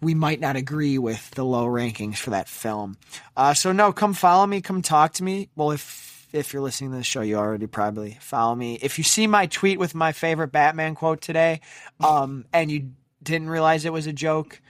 [0.00, 2.96] we might not agree with the low rankings for that film.
[3.36, 5.48] Uh, so no, come follow me, come talk to me.
[5.56, 8.74] Well, if if you're listening to the show, you already probably follow me.
[8.82, 11.60] If you see my tweet with my favorite Batman quote today,
[12.00, 12.90] um, and you
[13.22, 14.60] didn't realize it was a joke,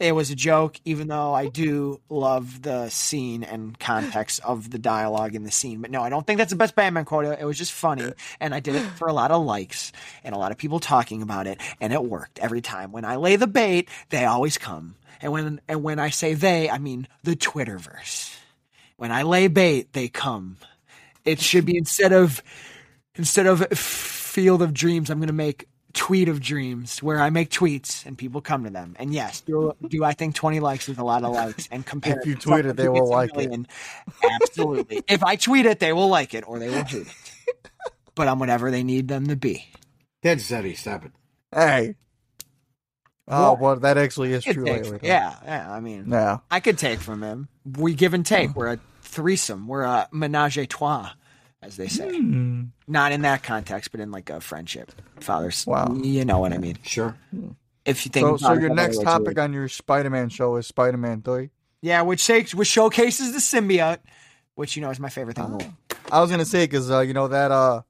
[0.00, 4.78] it was a joke, even though I do love the scene and context of the
[4.78, 5.80] dialogue in the scene.
[5.80, 7.24] But no, I don't think that's the best Batman quote.
[7.24, 9.92] It was just funny, and I did it for a lot of likes
[10.24, 12.92] and a lot of people talking about it, and it worked every time.
[12.92, 14.94] When I lay the bait, they always come.
[15.20, 18.36] And when and when I say they, I mean the Twitterverse.
[18.96, 20.58] When I lay bait, they come.
[21.24, 22.42] It should be instead of
[23.16, 27.50] instead of Field of Dreams, I'm going to make Tweet of Dreams, where I make
[27.50, 28.94] tweets and people come to them.
[28.98, 31.66] And yes, do, do I think 20 likes is a lot of likes?
[31.72, 33.36] And compare If you tweet it, they will gets a like it.
[33.36, 33.66] million,
[34.42, 35.02] Absolutely.
[35.08, 37.08] if I tweet it, they will like it or they will hate it.
[38.14, 39.64] But I'm whatever they need them to be.
[40.22, 40.76] That's Zeddy.
[40.76, 41.12] Stop it.
[41.54, 41.94] Hey.
[43.28, 43.60] Oh, What?
[43.60, 44.98] well, that actually is true take- lately.
[45.08, 45.72] yeah, yeah.
[45.72, 46.38] I mean, Yeah.
[46.50, 47.48] I could take from him.
[47.78, 48.54] We give and take.
[48.56, 49.68] We're a threesome.
[49.68, 51.10] We're a menage a trois,
[51.62, 52.16] as they say.
[52.18, 52.64] Hmm.
[52.86, 54.92] Not in that context, but in like a friendship.
[55.20, 55.66] Fathers.
[55.66, 55.94] Wow.
[56.02, 56.78] You know what I mean.
[56.82, 57.16] Sure.
[57.84, 59.40] If you think So, so your next topic too.
[59.42, 61.50] on your Spider-Man show is Spider-Man 3.
[61.80, 63.98] Yeah, which shakes, which showcases the symbiote,
[64.56, 65.60] which you know is my favorite thing.
[65.60, 65.76] in.
[66.10, 67.82] I was gonna say because uh, you know that uh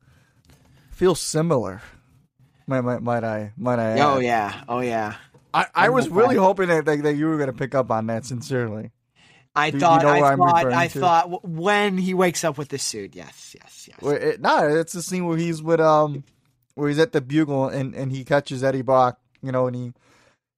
[0.90, 1.80] feels similar.
[2.66, 3.98] Might might, might I might I?
[4.00, 4.22] Oh add.
[4.24, 5.14] yeah, oh yeah.
[5.54, 8.26] I, I was really hoping that, that that you were gonna pick up on that.
[8.26, 8.90] Sincerely,
[9.58, 11.00] I Do you thought, know I thought, I to?
[11.00, 13.14] thought when he wakes up with the suit.
[13.14, 14.12] Yes, yes, yes.
[14.12, 16.24] It, nah, it's the scene where he's with um
[16.74, 19.92] where he's at the bugle and, and he catches Eddie Brock, you know, and he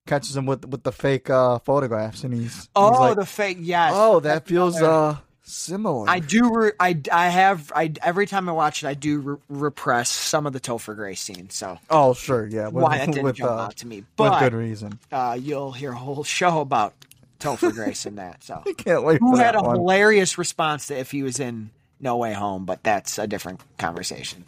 [0.07, 3.59] catches him with with the fake uh photographs and he's, he's oh, like, the fake.
[3.61, 3.93] Yes.
[3.95, 6.09] oh that feels uh similar.
[6.09, 6.55] I do.
[6.55, 7.73] Re- I I have.
[7.75, 11.21] I every time I watch it, I do re- repress some of the Topher Grace
[11.21, 11.51] scene.
[11.51, 14.07] So oh sure yeah with, why that didn't with, jump uh, out to me, with
[14.17, 14.99] but good reason.
[15.11, 16.95] uh, you'll hear a whole show about
[17.41, 18.45] Topher Grace in that.
[18.45, 19.77] So I can't wait who for had that a one.
[19.77, 24.45] hilarious response to if he was in No Way Home, but that's a different conversation.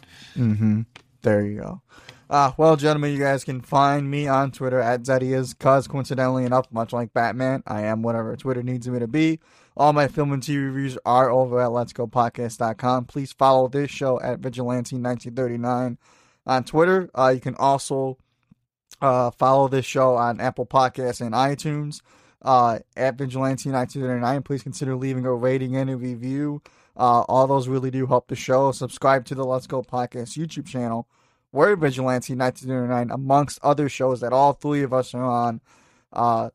[1.21, 1.81] There you go.
[2.29, 6.65] Uh, well, gentlemen, you guys can find me on Twitter at ZeddyIs, cause coincidentally enough,
[6.71, 9.39] much like Batman, I am whatever Twitter needs me to be.
[9.77, 13.05] All my film and TV reviews are over at letsgopodcast.com.
[13.05, 15.97] Please follow this show at Vigilante1939
[16.45, 17.09] on Twitter.
[17.13, 18.17] Uh, you can also
[19.01, 22.01] uh, follow this show on Apple Podcasts and iTunes
[22.43, 24.43] uh, at Vigilante1939.
[24.45, 26.61] Please consider leaving a rating and a review.
[26.95, 28.71] Uh, all those really do help the show.
[28.71, 31.07] Subscribe to the Let's Go Podcast YouTube channel.
[31.51, 35.61] We're Vigilante 1939, amongst other shows that all three of us are on
[36.11, 36.49] uh,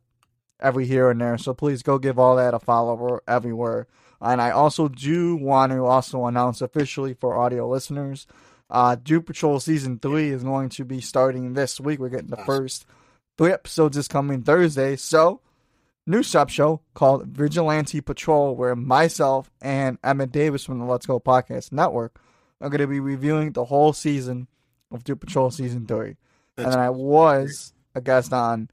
[0.61, 1.39] every here and there.
[1.39, 3.87] So please go give all that a follow everywhere.
[4.21, 8.27] And I also do want to also announce officially for audio listeners,
[8.71, 12.01] uh, Doom Patrol Season 3 is going to be starting this week.
[12.01, 12.85] We're getting the first
[13.39, 14.97] three episodes this coming Thursday.
[14.97, 15.41] So,
[16.09, 21.21] new sub show called Vigilante Patrol, where myself and Emmett Davis from the Let's Go
[21.21, 22.21] Podcast Network
[22.61, 24.49] are going to be reviewing the whole season
[24.91, 26.17] of Doom Patrol Season 3.
[26.57, 28.71] and then I was a guest on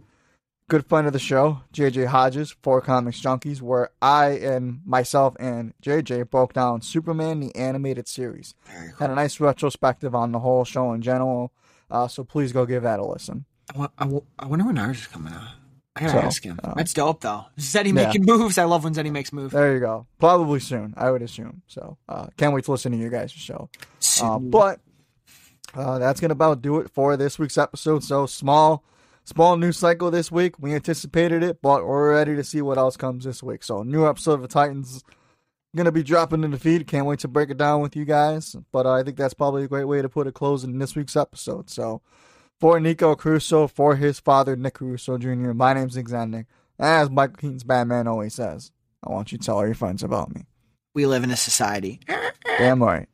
[0.67, 5.73] good friend of the show, JJ Hodges, for Comics Junkies, where I and myself and
[5.83, 8.55] JJ broke down Superman the animated series.
[8.97, 11.51] Had a nice retrospective on the whole show in general.
[11.91, 13.45] Uh, so please go give that a listen.
[13.77, 14.09] I, I,
[14.39, 15.49] I wonder when ours is coming out.
[15.95, 16.59] I gotta So, ask him.
[16.63, 17.45] uh, That's dope, though.
[17.57, 17.93] Zeddy yeah.
[18.07, 18.57] making moves.
[18.57, 19.53] I love when Zeddy makes moves.
[19.53, 20.07] There you go.
[20.19, 21.61] Probably soon, I would assume.
[21.67, 23.69] So uh, can't wait to listen to you guys' show.
[24.21, 24.79] Uh, but
[25.73, 28.03] uh, that's gonna about do it for this week's episode.
[28.03, 28.83] So small,
[29.23, 30.55] small news cycle this week.
[30.59, 33.63] We anticipated it, but we're ready to see what else comes this week.
[33.63, 35.01] So new episode of the Titans
[35.75, 36.87] gonna be dropping in the feed.
[36.87, 38.55] Can't wait to break it down with you guys.
[38.73, 40.95] But uh, I think that's probably a great way to put a close in this
[40.95, 41.69] week's episode.
[41.69, 42.01] So
[42.59, 46.47] for Nikko Caruso, for his father Nick Caruso Jr., my name's Nick.
[46.79, 48.71] As Michael Keaton's Batman always says,
[49.05, 50.45] I want you to tell all your friends about me.
[50.93, 51.99] we live in a society.
[52.57, 53.07] Damn right.